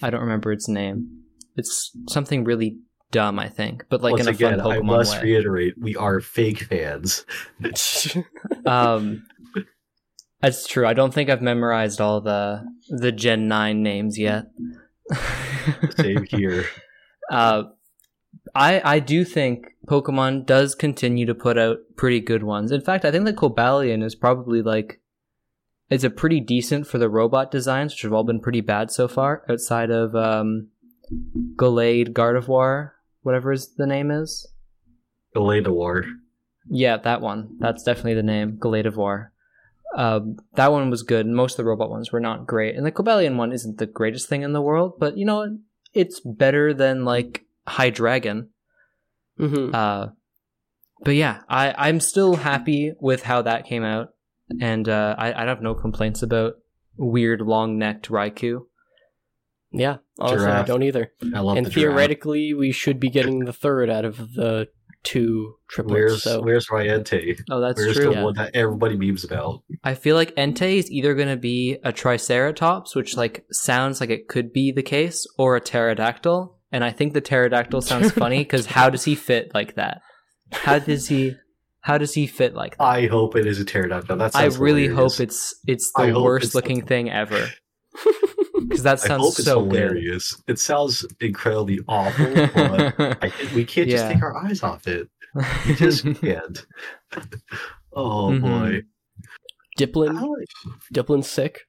I 0.00 0.10
don't 0.10 0.20
remember 0.22 0.52
its 0.52 0.68
name. 0.68 1.24
It's 1.56 1.90
something 2.08 2.44
really 2.44 2.78
dumb, 3.12 3.38
I 3.38 3.48
think, 3.48 3.84
but 3.88 4.02
like 4.02 4.12
once 4.12 4.22
in 4.22 4.28
a 4.28 4.30
again, 4.30 4.58
fun 4.58 4.72
I 4.72 4.78
Pokemon 4.78 4.84
must 4.84 5.16
way. 5.18 5.22
reiterate: 5.22 5.74
we 5.78 5.94
are 5.94 6.20
fake 6.20 6.64
fans. 6.64 7.24
um, 8.66 9.24
that's 10.40 10.66
true. 10.66 10.86
I 10.86 10.92
don't 10.92 11.14
think 11.14 11.30
I've 11.30 11.40
memorized 11.40 12.00
all 12.00 12.20
the 12.20 12.64
the 12.88 13.12
Gen 13.12 13.46
Nine 13.46 13.82
names 13.84 14.18
yet. 14.18 14.46
Same 15.96 16.24
here. 16.24 16.66
Uh, 17.30 17.64
I 18.54 18.96
I 18.96 18.98
do 18.98 19.24
think 19.24 19.66
Pokemon 19.86 20.46
does 20.46 20.74
continue 20.74 21.26
to 21.26 21.34
put 21.34 21.56
out 21.56 21.78
pretty 21.96 22.20
good 22.20 22.42
ones. 22.42 22.72
In 22.72 22.80
fact, 22.80 23.04
I 23.04 23.12
think 23.12 23.24
the 23.24 23.32
Cobalion 23.32 24.02
is 24.02 24.16
probably 24.16 24.62
like 24.62 25.00
it's 25.90 26.04
a 26.04 26.10
pretty 26.10 26.40
decent 26.40 26.86
for 26.86 26.98
the 26.98 27.08
robot 27.08 27.50
designs, 27.50 27.92
which 27.92 28.02
have 28.02 28.12
all 28.12 28.24
been 28.24 28.40
pretty 28.40 28.62
bad 28.62 28.90
so 28.90 29.06
far, 29.06 29.44
outside 29.48 29.90
of 29.90 30.16
um, 30.16 30.68
Gallade 31.56 32.12
Gardevoir, 32.12 32.92
whatever 33.22 33.50
his, 33.52 33.74
the 33.74 33.86
name 33.86 34.10
is. 34.10 34.46
War. 35.34 36.04
Yeah, 36.68 36.96
that 36.98 37.20
one. 37.20 37.56
That's 37.58 37.82
definitely 37.82 38.14
the 38.14 38.22
name, 38.22 38.58
Galladivar. 38.58 39.28
Um, 39.96 40.36
that 40.54 40.72
one 40.72 40.90
was 40.90 41.02
good. 41.02 41.26
Most 41.26 41.52
of 41.52 41.56
the 41.58 41.64
robot 41.64 41.90
ones 41.90 42.12
were 42.12 42.20
not 42.20 42.46
great, 42.46 42.76
and 42.76 42.86
the 42.86 42.92
Cobalion 42.92 43.36
one 43.36 43.52
isn't 43.52 43.78
the 43.78 43.86
greatest 43.86 44.28
thing 44.28 44.42
in 44.42 44.52
the 44.52 44.62
world, 44.62 44.94
but 44.98 45.16
you 45.16 45.24
know? 45.24 45.58
It's 45.92 46.20
better 46.20 46.72
than 46.72 47.04
like 47.04 47.44
Hydreigon. 47.66 48.48
Mhm. 49.38 49.74
Uh, 49.74 50.12
but 51.04 51.14
yeah, 51.16 51.40
I, 51.48 51.74
I'm 51.76 52.00
still 52.00 52.36
happy 52.36 52.94
with 53.00 53.24
how 53.24 53.42
that 53.42 53.66
came 53.66 53.82
out, 53.84 54.14
and 54.60 54.88
uh, 54.88 55.14
I, 55.18 55.42
I 55.42 55.46
have 55.46 55.60
no 55.60 55.74
complaints 55.74 56.22
about 56.22 56.54
weird 56.96 57.40
long 57.42 57.78
necked 57.78 58.08
Raikou. 58.08 58.66
Yeah. 59.72 59.96
Honestly, 60.18 60.46
I 60.50 60.62
don't 60.64 60.82
either. 60.82 61.12
I 61.34 61.40
love 61.40 61.56
and 61.56 61.66
the 61.66 61.70
giraffe. 61.70 61.74
theoretically, 61.94 62.54
we 62.54 62.72
should 62.72 63.00
be 63.00 63.08
getting 63.10 63.40
the 63.46 63.52
third 63.52 63.88
out 63.90 64.04
of 64.04 64.16
the 64.34 64.68
two 65.02 65.54
triplets. 65.68 65.92
Where's 65.94 66.22
so 66.22 66.42
Where's 66.42 66.66
Ryente? 66.68 67.40
Oh, 67.50 67.60
that's 67.60 67.78
Where's 67.80 67.96
true. 67.96 68.04
the 68.06 68.12
Yeah. 68.12 68.22
one 68.22 68.34
that 68.34 68.54
everybody 68.54 68.96
memes 68.96 69.24
about? 69.24 69.62
I 69.82 69.94
feel 69.94 70.14
like 70.14 70.34
Entei 70.36 70.76
is 70.76 70.90
either 70.90 71.14
going 71.14 71.28
to 71.28 71.36
be 71.36 71.78
a 71.82 71.92
Triceratops, 71.92 72.94
which 72.94 73.16
like 73.16 73.44
sounds 73.50 74.00
like 74.00 74.10
it 74.10 74.28
could 74.28 74.52
be 74.52 74.70
the 74.72 74.82
case, 74.82 75.26
or 75.38 75.56
a 75.56 75.60
pterodactyl. 75.60 76.58
And 76.70 76.84
I 76.84 76.90
think 76.90 77.12
the 77.14 77.20
pterodactyl 77.20 77.80
sounds 77.82 78.12
funny 78.22 78.38
because 78.38 78.66
how 78.66 78.90
does 78.90 79.04
he 79.04 79.14
fit 79.14 79.52
like 79.54 79.74
that? 79.74 80.02
How 80.52 80.78
does 80.78 81.08
he? 81.08 81.34
How 81.80 81.98
does 81.98 82.14
he 82.14 82.28
fit 82.28 82.54
like 82.54 82.76
that? 82.76 82.84
I 82.84 83.06
hope 83.08 83.34
it 83.34 83.44
is 83.46 83.58
a 83.58 83.64
pterodactyl. 83.64 84.16
That 84.18 84.36
I 84.36 84.44
really 84.46 84.84
hilarious. 84.86 85.16
hope 85.16 85.20
it's 85.24 85.54
it's 85.66 85.90
the 85.96 86.12
hope 86.12 86.22
worst 86.22 86.44
it's 86.46 86.54
looking 86.54 86.80
the- 86.80 86.86
thing 86.86 87.10
ever. 87.10 87.48
Because 88.68 88.82
that 88.84 89.00
I 89.04 89.06
sounds 89.08 89.22
hope 89.22 89.32
it's 89.38 89.44
so 89.44 89.62
good. 89.64 89.72
hilarious. 89.80 90.42
It 90.46 90.58
sounds 90.58 91.04
incredibly 91.20 91.80
awful, 91.88 92.26
but 92.34 93.18
I, 93.24 93.32
we 93.54 93.64
can't 93.64 93.88
just 93.88 94.04
Yeah. 94.04 94.12
take 94.12 94.22
our 94.22 94.36
eyes 94.36 94.62
off 94.62 94.86
it. 94.86 95.08
We 95.66 95.74
just 95.74 96.04
can't. 96.20 96.66
oh 97.92 98.28
Mhm. 98.30 98.40
boy. 98.42 98.82
Dipplin, 99.78 100.18
I 100.18 100.22
like- 100.22 100.48
Dipplin's 100.92 101.30
sick. 101.30 101.60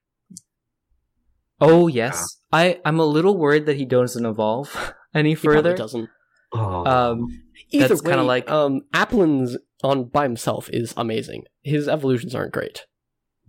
oh 1.62 1.88
yes, 1.88 2.38
I 2.52 2.80
I'm 2.86 3.00
a 3.00 3.06
little 3.06 3.38
worried 3.38 3.66
that 3.68 3.78
he 3.78 3.86
doesn't 3.86 4.26
evolve 4.26 4.94
any 5.16 5.30
He 5.32 5.36
further. 5.36 5.76
doesn't. 5.76 6.10
Oh, 6.52 6.86
Um, 6.86 7.44
Either 7.72 7.88
That's 7.88 8.02
kinda 8.02 8.24
like- 8.24 8.50
um, 8.52 8.82
Applin's 8.94 9.58
on 9.84 10.06
by 10.06 10.24
himself 10.24 10.70
is 10.70 10.94
amazing. 10.98 11.46
His 11.64 11.88
evolutions 11.88 12.36
aren't 12.36 12.52
great. 12.54 12.86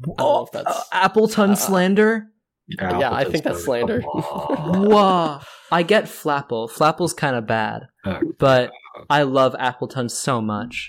I 0.03 0.07
don't 0.07 0.19
know 0.19 0.25
oh, 0.25 0.49
that's- 0.53 0.89
uh, 0.93 1.09
Appletun 1.09 1.51
uh, 1.51 1.55
slander. 1.57 2.29
Yeah, 2.69 3.11
I 3.13 3.25
think 3.25 3.45
that's 3.45 3.65
slander. 3.65 4.01
Whoa. 4.03 5.41
I 5.71 5.83
get 5.83 6.05
Flapple. 6.05 6.71
Flapple's 6.71 7.13
kind 7.13 7.37
of 7.37 7.47
bad, 7.47 7.83
Uh, 8.05 8.21
but 8.39 8.71
I 9.11 9.23
love 9.25 9.55
Appletun 9.55 10.11
so 10.11 10.41
much. 10.41 10.89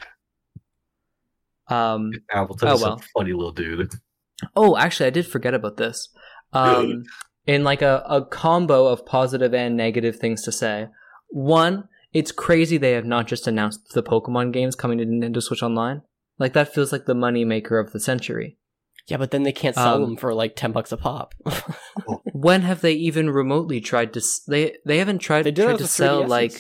Um. 1.67 2.11
Appletun 2.33 2.63
Oh, 2.69 2.77
well. 2.81 2.93
a 2.93 2.99
funny 3.17 3.33
little 3.33 3.51
dude. 3.51 3.91
Oh, 4.55 4.77
actually, 4.77 5.07
I 5.07 5.11
did 5.11 5.25
forget 5.27 5.53
about 5.53 5.77
this. 5.77 6.09
Um, 6.53 7.03
in 7.47 7.63
like 7.63 7.81
a, 7.81 8.03
a 8.07 8.23
combo 8.25 8.87
of 8.87 9.05
positive 9.05 9.53
and 9.53 9.75
negative 9.75 10.17
things 10.17 10.43
to 10.43 10.51
say. 10.51 10.87
One, 11.29 11.87
it's 12.13 12.31
crazy 12.31 12.77
they 12.77 12.91
have 12.93 13.05
not 13.05 13.27
just 13.27 13.47
announced 13.47 13.93
the 13.93 14.03
Pokemon 14.03 14.53
games 14.53 14.75
coming 14.75 14.97
to 14.99 15.05
Nintendo 15.05 15.41
Switch 15.41 15.63
Online. 15.63 16.01
Like 16.37 16.53
that 16.53 16.73
feels 16.73 16.91
like 16.91 17.05
the 17.05 17.13
moneymaker 17.15 17.83
of 17.83 17.91
the 17.93 17.99
century. 17.99 18.57
Yeah, 19.07 19.17
but 19.17 19.29
then 19.31 19.43
they 19.43 19.51
can't 19.51 19.75
sell 19.75 19.95
Um, 19.95 20.01
them 20.01 20.17
for 20.17 20.33
like 20.33 20.55
ten 20.55 20.71
bucks 20.71 20.91
a 20.91 20.97
pop. 20.97 21.33
When 22.33 22.63
have 22.63 22.81
they 22.81 22.93
even 22.93 23.29
remotely 23.29 23.79
tried 23.79 24.13
to? 24.13 24.19
s- 24.19 24.41
They 24.47 24.75
they 24.85 24.97
haven't 24.97 25.19
tried, 25.19 25.43
they 25.43 25.51
tried 25.51 25.77
to 25.77 25.87
sell 25.87 26.23
3DSs. 26.23 26.27
like. 26.29 26.53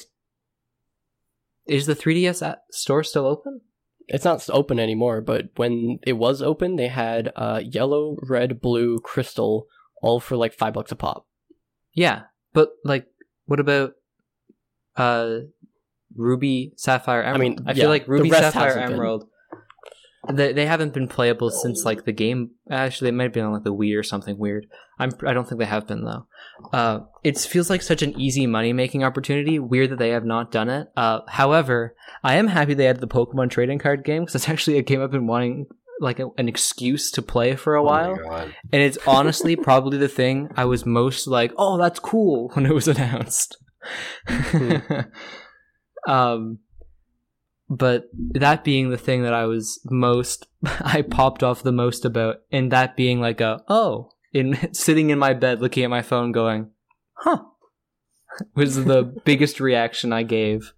Is 1.67 1.85
the 1.87 1.95
3DS 1.95 2.45
at- 2.45 2.61
store 2.71 3.03
still 3.03 3.25
open? 3.25 3.61
It's 4.07 4.23
not 4.23 4.47
open 4.51 4.79
anymore, 4.79 5.19
but 5.21 5.45
when 5.55 5.97
it 6.05 6.13
was 6.13 6.41
open, 6.43 6.75
they 6.75 6.87
had 6.89 7.31
uh, 7.35 7.61
yellow, 7.65 8.17
red, 8.21 8.61
blue, 8.61 8.99
crystal, 8.99 9.65
all 10.01 10.19
for 10.19 10.37
like 10.37 10.53
five 10.53 10.73
bucks 10.75 10.91
a 10.91 10.95
pop. 10.95 11.25
Yeah, 11.93 12.23
but 12.53 12.69
like, 12.83 13.07
what 13.47 13.59
about 13.59 13.93
uh, 14.95 15.37
Ruby, 16.15 16.73
Sapphire, 16.77 17.23
Emerald? 17.23 17.35
I 17.35 17.43
mean, 17.43 17.59
I 17.67 17.71
yeah, 17.71 17.81
feel 17.83 17.89
like 17.89 18.07
Ruby, 18.07 18.29
Sapphire, 18.29 18.65
hasn't 18.79 18.89
been. 18.89 18.99
They, 20.31 20.53
they 20.53 20.65
haven't 20.65 20.93
been 20.93 21.07
playable 21.07 21.49
since 21.49 21.83
like 21.85 22.05
the 22.05 22.11
game. 22.11 22.51
Actually, 22.69 23.09
it 23.09 23.13
might 23.13 23.23
have 23.25 23.33
been 23.33 23.45
on 23.45 23.53
like 23.53 23.63
the 23.63 23.73
Wii 23.73 23.97
or 23.97 24.03
something 24.03 24.37
weird. 24.37 24.67
I'm 24.97 25.11
I 25.25 25.33
don't 25.33 25.47
think 25.47 25.59
they 25.59 25.65
have 25.65 25.87
been 25.87 26.03
though. 26.05 26.25
Uh, 26.71 26.99
it 27.23 27.37
feels 27.37 27.69
like 27.69 27.81
such 27.81 28.01
an 28.01 28.19
easy 28.19 28.47
money 28.47 28.71
making 28.73 29.03
opportunity. 29.03 29.59
Weird 29.59 29.89
that 29.91 29.99
they 29.99 30.09
have 30.09 30.25
not 30.25 30.51
done 30.51 30.69
it. 30.69 30.87
Uh, 30.95 31.19
however, 31.27 31.95
I 32.23 32.35
am 32.35 32.47
happy 32.47 32.73
they 32.73 32.87
added 32.87 33.01
the 33.01 33.07
Pokemon 33.07 33.49
trading 33.49 33.79
card 33.79 34.03
game 34.05 34.23
because 34.23 34.35
it's 34.35 34.49
actually 34.49 34.77
a 34.77 34.81
game 34.81 35.01
I've 35.01 35.11
been 35.11 35.27
wanting 35.27 35.67
like 35.99 36.19
a, 36.19 36.27
an 36.37 36.47
excuse 36.49 37.09
to 37.11 37.21
play 37.21 37.55
for 37.55 37.75
a 37.75 37.81
Oh 37.81 37.85
while. 37.85 38.15
God. 38.17 38.53
and 38.73 38.81
it's 38.81 38.97
honestly 39.07 39.55
probably 39.57 39.97
the 39.97 40.07
thing 40.09 40.49
I 40.55 40.65
was 40.65 40.85
most 40.85 41.27
like, 41.27 41.51
oh, 41.57 41.77
that's 41.77 41.99
cool 41.99 42.49
when 42.53 42.65
it 42.65 42.73
was 42.73 42.87
announced. 42.87 43.57
um, 46.07 46.59
but 47.69 48.09
that 48.13 48.63
being 48.63 48.89
the 48.89 48.97
thing 48.97 49.23
that 49.23 49.33
I 49.33 49.45
was 49.45 49.79
most, 49.85 50.47
I 50.63 51.01
popped 51.01 51.43
off 51.43 51.63
the 51.63 51.71
most 51.71 52.05
about, 52.05 52.37
and 52.51 52.71
that 52.71 52.95
being 52.95 53.19
like 53.19 53.41
a, 53.41 53.63
oh, 53.67 54.11
in 54.33 54.57
sitting 54.73 55.09
in 55.09 55.19
my 55.19 55.33
bed 55.33 55.61
looking 55.61 55.83
at 55.83 55.89
my 55.89 56.01
phone 56.01 56.31
going, 56.31 56.69
huh, 57.13 57.43
was 58.55 58.85
the 58.85 59.03
biggest 59.23 59.59
reaction 59.59 60.13
I 60.13 60.23
gave. 60.23 60.73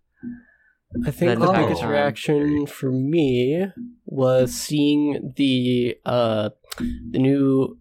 I 1.05 1.11
think 1.11 1.39
the 1.39 1.51
biggest 1.51 1.81
time. 1.81 1.89
reaction 1.89 2.65
for 2.65 2.89
me 2.89 3.67
was 4.05 4.53
seeing 4.53 5.33
the 5.35 5.97
uh 6.05 6.51
the 6.77 7.19
new 7.19 7.77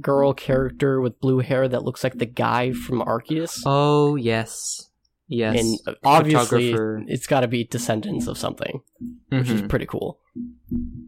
girl 0.00 0.34
character 0.34 1.00
with 1.00 1.20
blue 1.20 1.38
hair 1.38 1.68
that 1.68 1.84
looks 1.84 2.04
like 2.04 2.18
the 2.18 2.26
guy 2.26 2.72
from 2.72 3.00
Arceus. 3.00 3.62
Oh, 3.64 4.16
yes. 4.16 4.89
Yes. 5.32 5.60
and 5.86 5.96
obviously 6.02 6.74
it's 7.06 7.28
got 7.28 7.40
to 7.40 7.48
be 7.48 7.62
descendants 7.64 8.26
of 8.26 8.36
something, 8.36 8.82
which 9.28 9.48
is 9.48 9.62
Mhm. 9.62 9.68
pretty 9.68 9.86
cool. 9.86 10.18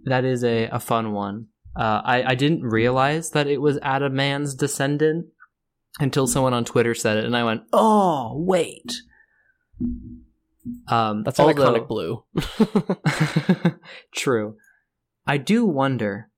That 0.04 0.24
is 0.24 0.44
a, 0.44 0.66
a 0.68 0.78
fun 0.78 1.12
one. 1.12 1.48
Uh, 1.74 2.00
I, 2.04 2.22
I 2.30 2.34
didn't 2.36 2.62
realize 2.62 3.30
that 3.30 3.48
it 3.48 3.60
was 3.60 3.78
Adaman's 3.80 4.54
descendant 4.54 5.26
until 5.98 6.26
someone 6.28 6.54
on 6.54 6.64
Twitter 6.64 6.94
said 6.94 7.16
it, 7.18 7.24
and 7.24 7.36
I 7.36 7.42
went, 7.44 7.62
"Oh, 7.72 8.34
wait." 8.36 8.92
Um, 10.88 11.22
That's 11.24 11.40
although- 11.40 11.54
iconic 11.74 11.88
blue. 11.88 12.22
True. 14.14 14.56
I 15.26 15.36
do 15.38 15.64
wonder. 15.66 16.28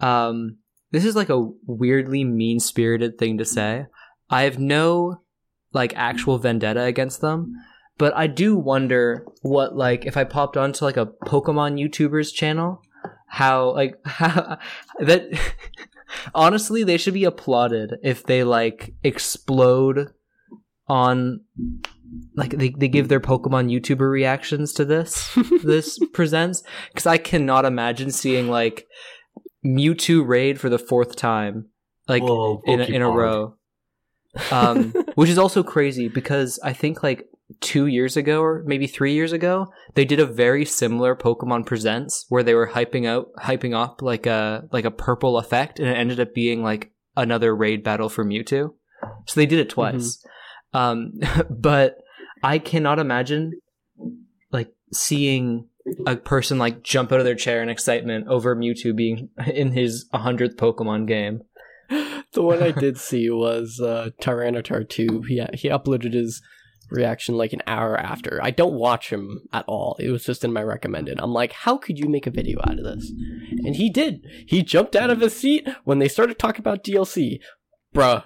Um, 0.00 0.58
this 0.90 1.04
is 1.04 1.14
like 1.16 1.28
a 1.30 1.48
weirdly 1.66 2.24
mean 2.24 2.58
spirited 2.60 3.18
thing 3.18 3.38
to 3.38 3.44
say. 3.44 3.86
I 4.30 4.42
have 4.42 4.58
no 4.58 5.20
like 5.72 5.94
actual 5.96 6.38
vendetta 6.38 6.82
against 6.82 7.20
them, 7.20 7.54
but 7.98 8.14
I 8.16 8.26
do 8.26 8.56
wonder 8.56 9.26
what 9.42 9.76
like 9.76 10.06
if 10.06 10.16
I 10.16 10.24
popped 10.24 10.56
onto 10.56 10.84
like 10.84 10.96
a 10.96 11.06
Pokemon 11.06 11.80
YouTuber's 11.80 12.32
channel, 12.32 12.82
how 13.26 13.72
like 13.74 13.96
how 14.04 14.58
that 14.98 15.28
honestly 16.34 16.84
they 16.84 16.98
should 16.98 17.14
be 17.14 17.24
applauded 17.24 17.94
if 18.02 18.24
they 18.24 18.44
like 18.44 18.94
explode 19.02 20.12
on 20.88 21.40
like 22.36 22.50
they, 22.50 22.70
they 22.70 22.88
give 22.88 23.08
their 23.08 23.20
Pokemon 23.20 23.70
YouTuber 23.70 24.10
reactions 24.10 24.72
to 24.74 24.84
this 24.84 25.30
this 25.62 25.98
presents. 26.12 26.62
Because 26.88 27.06
I 27.06 27.18
cannot 27.18 27.64
imagine 27.64 28.10
seeing 28.10 28.48
like 28.48 28.86
Mewtwo 29.64 30.26
raid 30.26 30.60
for 30.60 30.68
the 30.68 30.78
fourth 30.78 31.16
time 31.16 31.68
like 32.08 32.22
Whoa, 32.22 32.62
in 32.66 32.80
a, 32.80 32.84
in 32.84 33.02
a 33.02 33.10
row, 33.10 33.56
um, 34.50 34.92
which 35.14 35.30
is 35.30 35.38
also 35.38 35.62
crazy 35.62 36.08
because 36.08 36.58
I 36.62 36.72
think 36.72 37.02
like 37.02 37.28
two 37.60 37.86
years 37.86 38.16
ago 38.16 38.40
or 38.42 38.62
maybe 38.66 38.86
three 38.86 39.12
years 39.12 39.32
ago 39.32 39.70
they 39.94 40.06
did 40.06 40.18
a 40.18 40.26
very 40.26 40.64
similar 40.64 41.14
Pokemon 41.14 41.66
Presents 41.66 42.24
where 42.28 42.42
they 42.42 42.54
were 42.54 42.68
hyping 42.68 43.06
out 43.06 43.28
hyping 43.40 43.74
up 43.74 44.00
like 44.00 44.26
a 44.26 44.68
like 44.72 44.84
a 44.84 44.90
purple 44.90 45.38
effect 45.38 45.78
and 45.78 45.88
it 45.88 45.96
ended 45.96 46.18
up 46.18 46.34
being 46.34 46.62
like 46.62 46.92
another 47.16 47.54
raid 47.54 47.82
battle 47.82 48.08
for 48.08 48.24
Mewtwo. 48.24 48.72
So 49.26 49.40
they 49.40 49.46
did 49.46 49.58
it 49.58 49.68
twice. 49.68 50.24
Um, 50.72 51.20
but 51.50 51.98
I 52.42 52.58
cannot 52.58 52.98
imagine 52.98 53.60
like 54.50 54.72
seeing 54.92 55.68
a 56.06 56.16
person 56.16 56.58
like 56.58 56.82
jump 56.82 57.12
out 57.12 57.18
of 57.18 57.24
their 57.24 57.34
chair 57.34 57.62
in 57.62 57.68
excitement 57.68 58.28
over 58.28 58.54
Mewtwo 58.56 58.94
being 58.94 59.28
in 59.52 59.72
his 59.72 60.08
100th 60.14 60.56
Pokemon 60.56 61.06
game. 61.06 61.42
The 62.32 62.42
one 62.42 62.62
I 62.62 62.70
did 62.70 62.98
see 62.98 63.28
was 63.30 63.80
uh, 63.80 64.10
TyranitarTube. 64.20 65.26
He, 65.26 65.44
he 65.54 65.68
uploaded 65.68 66.14
his 66.14 66.40
reaction 66.92 67.36
like 67.36 67.52
an 67.52 67.62
hour 67.66 67.98
after. 67.98 68.38
I 68.42 68.50
don't 68.50 68.74
watch 68.74 69.10
him 69.10 69.42
at 69.52 69.64
all. 69.66 69.96
It 69.98 70.10
was 70.10 70.24
just 70.24 70.44
in 70.44 70.52
my 70.52 70.62
recommended. 70.62 71.18
I'm 71.20 71.32
like, 71.32 71.52
how 71.52 71.78
could 71.78 71.98
you 71.98 72.08
make 72.08 72.26
a 72.26 72.30
video 72.30 72.60
out 72.60 72.78
of 72.78 72.84
this? 72.84 73.10
And 73.64 73.76
he 73.76 73.90
did. 73.90 74.26
He 74.46 74.62
jumped 74.62 74.94
out 74.94 75.10
of 75.10 75.20
his 75.20 75.34
seat 75.34 75.68
when 75.84 75.98
they 75.98 76.08
started 76.08 76.38
talking 76.38 76.60
about 76.60 76.84
DLC. 76.84 77.40
Bruh, 77.94 78.24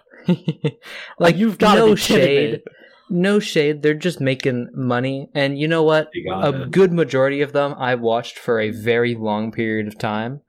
like 1.18 1.36
you've 1.36 1.58
got 1.58 1.78
no 1.78 1.94
shade. 1.94 2.52
me. 2.52 2.62
No 3.08 3.38
shade. 3.38 3.82
They're 3.82 3.94
just 3.94 4.20
making 4.20 4.70
money. 4.74 5.30
And 5.34 5.58
you 5.58 5.68
know 5.68 5.82
what? 5.82 6.10
You 6.12 6.32
a 6.32 6.62
it. 6.62 6.70
good 6.70 6.92
majority 6.92 7.40
of 7.40 7.52
them 7.52 7.74
I 7.78 7.94
watched 7.94 8.38
for 8.38 8.60
a 8.60 8.70
very 8.70 9.14
long 9.14 9.52
period 9.52 9.86
of 9.86 9.98
time. 9.98 10.40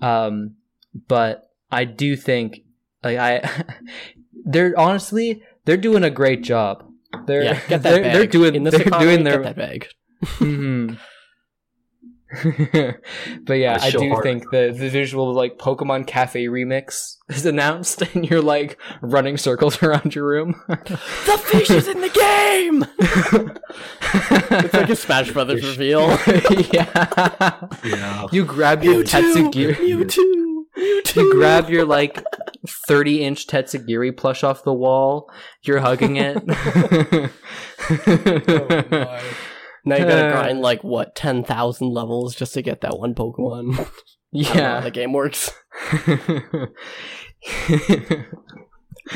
Um, 0.00 0.56
but 1.08 1.50
I 1.70 1.84
do 1.84 2.16
think 2.16 2.60
like 3.06 3.18
I 3.18 3.64
they're 4.44 4.74
honestly 4.78 5.42
they're 5.64 5.76
doing 5.76 6.04
a 6.04 6.10
great 6.10 6.42
job. 6.42 6.84
They're 7.26 7.42
Yeah, 7.44 7.54
get 7.68 7.82
that 7.82 7.82
they're, 7.82 8.02
bag. 8.02 8.12
they're 8.12 8.26
doing 8.26 8.54
in 8.54 8.62
this 8.64 8.72
they're 8.74 8.86
economy, 8.86 9.10
doing 9.12 9.24
their 9.24 9.42
get 9.42 9.56
that 9.56 9.56
bag. 9.56 9.86
Mhm. 10.38 10.98
but 13.46 13.54
yeah, 13.54 13.78
I 13.80 13.90
do 13.90 14.08
hard. 14.10 14.22
think 14.24 14.50
the 14.50 14.74
the 14.76 14.88
visual 14.90 15.32
like 15.32 15.58
Pokemon 15.58 16.06
Cafe 16.08 16.44
remix 16.46 17.16
is 17.28 17.46
announced, 17.46 18.02
and 18.14 18.28
you're 18.28 18.42
like 18.42 18.78
running 19.00 19.36
circles 19.36 19.80
around 19.82 20.14
your 20.14 20.26
room. 20.26 20.60
The 20.68 21.40
fish 21.44 21.70
is 21.70 21.86
in 21.86 22.00
the 22.00 22.08
game! 22.10 22.84
It's 24.58 24.74
like 24.74 24.90
a 24.90 24.96
Smash 24.96 25.30
Brothers 25.30 25.64
reveal. 25.64 26.08
yeah, 26.72 27.68
Yeah. 27.84 28.26
you 28.32 28.44
grab 28.44 28.82
your 28.82 29.04
Mewtwo! 29.04 29.50
Tatsugiri. 29.52 29.76
Mewtwo! 29.76 30.06
Mewtwo! 30.06 30.55
You 31.16 31.32
grab 31.32 31.70
your 31.70 31.84
like 31.86 32.22
30 32.86 33.22
inch 33.24 33.46
Tatsugiri 33.46 34.14
plush 34.16 34.44
off 34.44 34.62
the 34.64 34.74
wall. 34.74 35.30
You're 35.62 35.80
hugging 35.80 36.16
it. 36.16 36.36
Oh 37.88 39.20
Now 39.84 39.96
you 39.96 40.04
gotta 40.04 40.32
grind 40.32 40.60
like 40.62 40.82
what 40.82 41.14
ten 41.14 41.44
thousand 41.44 41.90
levels 41.90 42.34
just 42.34 42.54
to 42.54 42.62
get 42.62 42.80
that 42.80 42.98
one 42.98 43.14
Pokemon. 43.14 43.88
Yeah. 44.32 44.80
the 44.80 44.90
game 44.90 45.12
works. 45.12 45.52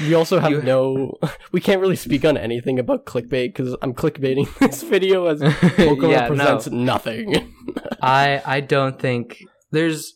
We 0.07 0.14
also 0.14 0.38
have 0.38 0.51
You- 0.53 0.62
no. 0.62 1.18
We 1.53 1.61
can't 1.61 1.81
really 1.81 1.96
speak 1.96 2.25
on 2.25 2.37
anything 2.37 2.79
about 2.79 3.05
clickbait 3.07 3.49
because 3.49 3.77
I'm 3.83 3.92
clickbaiting 3.92 4.46
this 4.61 4.83
video 4.83 5.27
as 5.27 5.40
Pokemon 5.40 6.11
yeah, 6.11 6.20
no. 6.29 6.35
presents 6.37 6.68
nothing. 6.70 7.53
I 8.01 8.40
I 8.46 8.61
don't 8.61 8.99
think 9.01 9.42
there's 9.73 10.14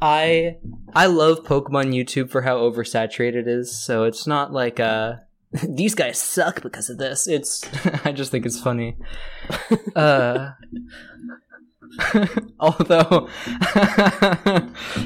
I 0.01 0.57
I 0.95 1.07
love 1.07 1.45
Pokemon 1.45 1.95
YouTube 1.95 2.31
for 2.31 2.43
how 2.43 2.59
oversaturated 2.59 3.35
it 3.35 3.49
is, 3.49 3.79
so 3.79 4.05
it's 4.05 4.27
not 4.27 4.53
like 4.53 4.81
uh 4.81 5.15
these 5.69 5.95
guys 5.95 6.19
suck 6.19 6.63
because 6.63 6.91
of 6.91 6.99
this. 6.99 7.27
It's 7.27 7.63
I 8.05 8.13
just 8.13 8.31
think 8.31 8.47
it's 8.47 8.61
funny. 8.61 8.97
Uh 9.95 10.51
although 12.61 13.29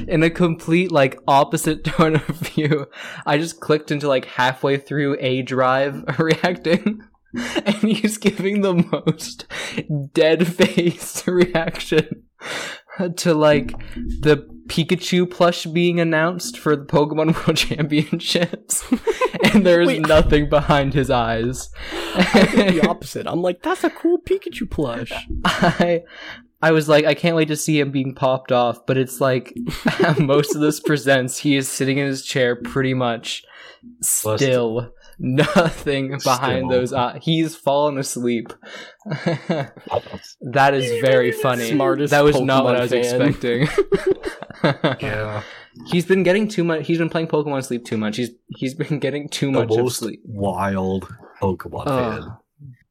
in 0.07 0.21
a 0.21 0.29
complete 0.29 0.91
like 0.91 1.19
opposite 1.27 1.83
tone 1.83 2.15
of 2.15 2.27
view, 2.27 2.87
I 3.25 3.37
just 3.37 3.59
clicked 3.59 3.91
into 3.91 4.07
like 4.07 4.25
halfway 4.25 4.77
through 4.77 5.17
Adrive 5.19 6.03
reacting 6.19 7.01
and 7.33 7.75
he's 7.75 8.17
giving 8.17 8.61
the 8.61 8.73
most 8.73 9.45
dead 10.13 10.47
face 10.47 11.27
reaction 11.27 12.23
to 13.17 13.33
like 13.33 13.71
the 13.95 14.47
Pikachu 14.67 15.29
plush 15.29 15.65
being 15.65 15.99
announced 15.99 16.57
for 16.57 16.75
the 16.75 16.85
Pokemon 16.85 17.35
World 17.47 17.57
Championships, 17.57 18.83
and 19.53 19.65
there 19.65 19.81
is 19.81 19.87
Wait. 19.87 20.07
nothing 20.07 20.49
behind 20.49 20.93
his 20.93 21.09
eyes. 21.09 21.69
I 21.91 22.49
did 22.51 22.73
the 22.73 22.87
opposite. 22.87 23.27
I'm 23.27 23.41
like, 23.41 23.61
that's 23.61 23.83
a 23.83 23.89
cool 23.89 24.19
Pikachu 24.19 24.69
plush. 24.69 25.11
I 25.43 26.03
I 26.61 26.71
was 26.71 26.89
like, 26.89 27.05
I 27.05 27.13
can't 27.13 27.35
wait 27.35 27.49
to 27.49 27.55
see 27.55 27.79
him 27.79 27.91
being 27.91 28.15
popped 28.15 28.51
off, 28.51 28.85
but 28.87 28.97
it's 28.97 29.21
like 29.21 29.53
most 30.19 30.55
of 30.55 30.61
this 30.61 30.79
presents, 30.79 31.37
he 31.37 31.55
is 31.55 31.67
sitting 31.67 31.99
in 31.99 32.07
his 32.07 32.25
chair 32.25 32.55
pretty 32.55 32.93
much 32.93 33.43
still. 34.01 34.91
Nothing 35.19 36.17
behind 36.23 36.67
Still. 36.67 36.69
those 36.69 36.93
eyes. 36.93 37.21
He's 37.23 37.55
fallen 37.55 37.97
asleep. 37.97 38.51
that 39.05 40.73
is 40.73 41.01
very 41.01 41.31
funny. 41.31 41.71
Smartest 41.71 42.11
that 42.11 42.23
was 42.23 42.39
not 42.41 42.65
what 42.65 42.75
I 42.75 42.81
was 42.81 42.91
fan. 42.91 43.21
expecting. 43.21 43.67
Yeah. 44.99 45.43
he's 45.87 46.07
been 46.07 46.23
getting 46.23 46.47
too 46.47 46.63
much. 46.63 46.87
He's 46.87 46.97
been 46.97 47.09
playing 47.09 47.27
Pokemon 47.27 47.63
Sleep 47.63 47.85
too 47.85 47.97
much. 47.97 48.17
He's 48.17 48.31
he's 48.47 48.73
been 48.73 48.97
getting 48.97 49.29
too 49.29 49.51
The 49.51 49.65
much 49.65 49.77
of 49.77 49.93
sleep. 49.93 50.21
wild 50.25 51.07
Pokemon 51.39 51.85
fan. 51.85 52.37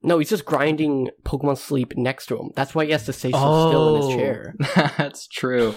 No, 0.02 0.18
he's 0.18 0.28
just 0.28 0.44
grinding 0.44 1.08
Pokemon 1.24 1.58
Sleep 1.58 1.96
next 1.96 2.26
to 2.26 2.38
him. 2.38 2.50
That's 2.54 2.74
why 2.74 2.84
he 2.84 2.92
has 2.92 3.06
to 3.06 3.12
stay 3.12 3.32
so 3.32 3.68
still 3.68 3.96
in 3.96 4.02
his 4.02 4.10
oh, 4.10 4.16
chair. 4.16 4.54
Oh, 4.76 4.94
that's 4.98 5.26
true. 5.26 5.74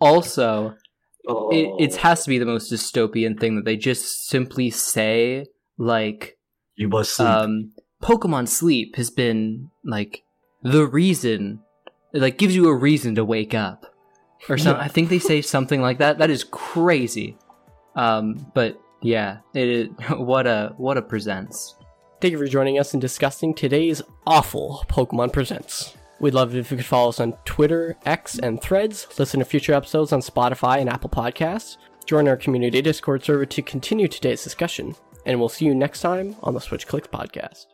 also, 0.00 0.74
Oh. 1.28 1.50
it, 1.50 1.92
it 1.92 1.96
has 1.96 2.24
to 2.24 2.30
be 2.30 2.38
the 2.38 2.46
most 2.46 2.72
dystopian 2.72 3.38
thing 3.38 3.56
that 3.56 3.64
they 3.64 3.76
just 3.76 4.26
simply 4.28 4.70
say 4.70 5.46
like 5.76 6.38
you 6.76 6.88
must 6.88 7.14
sleep. 7.16 7.28
um 7.28 7.72
pokemon 8.02 8.48
sleep 8.48 8.96
has 8.96 9.10
been 9.10 9.70
like 9.84 10.22
the 10.62 10.86
reason 10.86 11.60
it 12.14 12.22
like 12.22 12.38
gives 12.38 12.56
you 12.56 12.68
a 12.68 12.74
reason 12.74 13.14
to 13.16 13.24
wake 13.24 13.54
up 13.54 13.94
or 14.48 14.56
something 14.56 14.82
i 14.82 14.88
think 14.88 15.10
they 15.10 15.18
say 15.18 15.42
something 15.42 15.82
like 15.82 15.98
that 15.98 16.18
that 16.18 16.30
is 16.30 16.44
crazy 16.44 17.36
um 17.96 18.50
but 18.54 18.80
yeah 19.02 19.38
it 19.52 19.68
is 19.68 19.88
what 20.16 20.46
a 20.46 20.72
what 20.78 20.96
a 20.96 21.02
presents 21.02 21.74
Thank 22.20 22.32
you 22.32 22.38
for 22.38 22.46
joining 22.46 22.78
us 22.78 22.92
in 22.92 23.00
discussing 23.00 23.54
today's 23.54 24.02
awful 24.26 24.84
Pokemon 24.90 25.32
Presents. 25.32 25.96
We'd 26.20 26.34
love 26.34 26.54
it 26.54 26.58
if 26.58 26.70
you 26.70 26.76
could 26.76 26.86
follow 26.86 27.08
us 27.08 27.18
on 27.18 27.32
Twitter, 27.46 27.96
X, 28.04 28.38
and 28.38 28.60
Threads, 28.60 29.06
listen 29.18 29.40
to 29.40 29.46
future 29.46 29.72
episodes 29.72 30.12
on 30.12 30.20
Spotify 30.20 30.78
and 30.78 30.90
Apple 30.90 31.08
Podcasts, 31.08 31.78
join 32.04 32.28
our 32.28 32.36
community 32.36 32.82
Discord 32.82 33.24
server 33.24 33.46
to 33.46 33.62
continue 33.62 34.06
today's 34.06 34.44
discussion, 34.44 34.94
and 35.24 35.40
we'll 35.40 35.48
see 35.48 35.64
you 35.64 35.74
next 35.74 36.02
time 36.02 36.36
on 36.42 36.52
the 36.52 36.60
Switch 36.60 36.86
Clicks 36.86 37.08
podcast. 37.08 37.69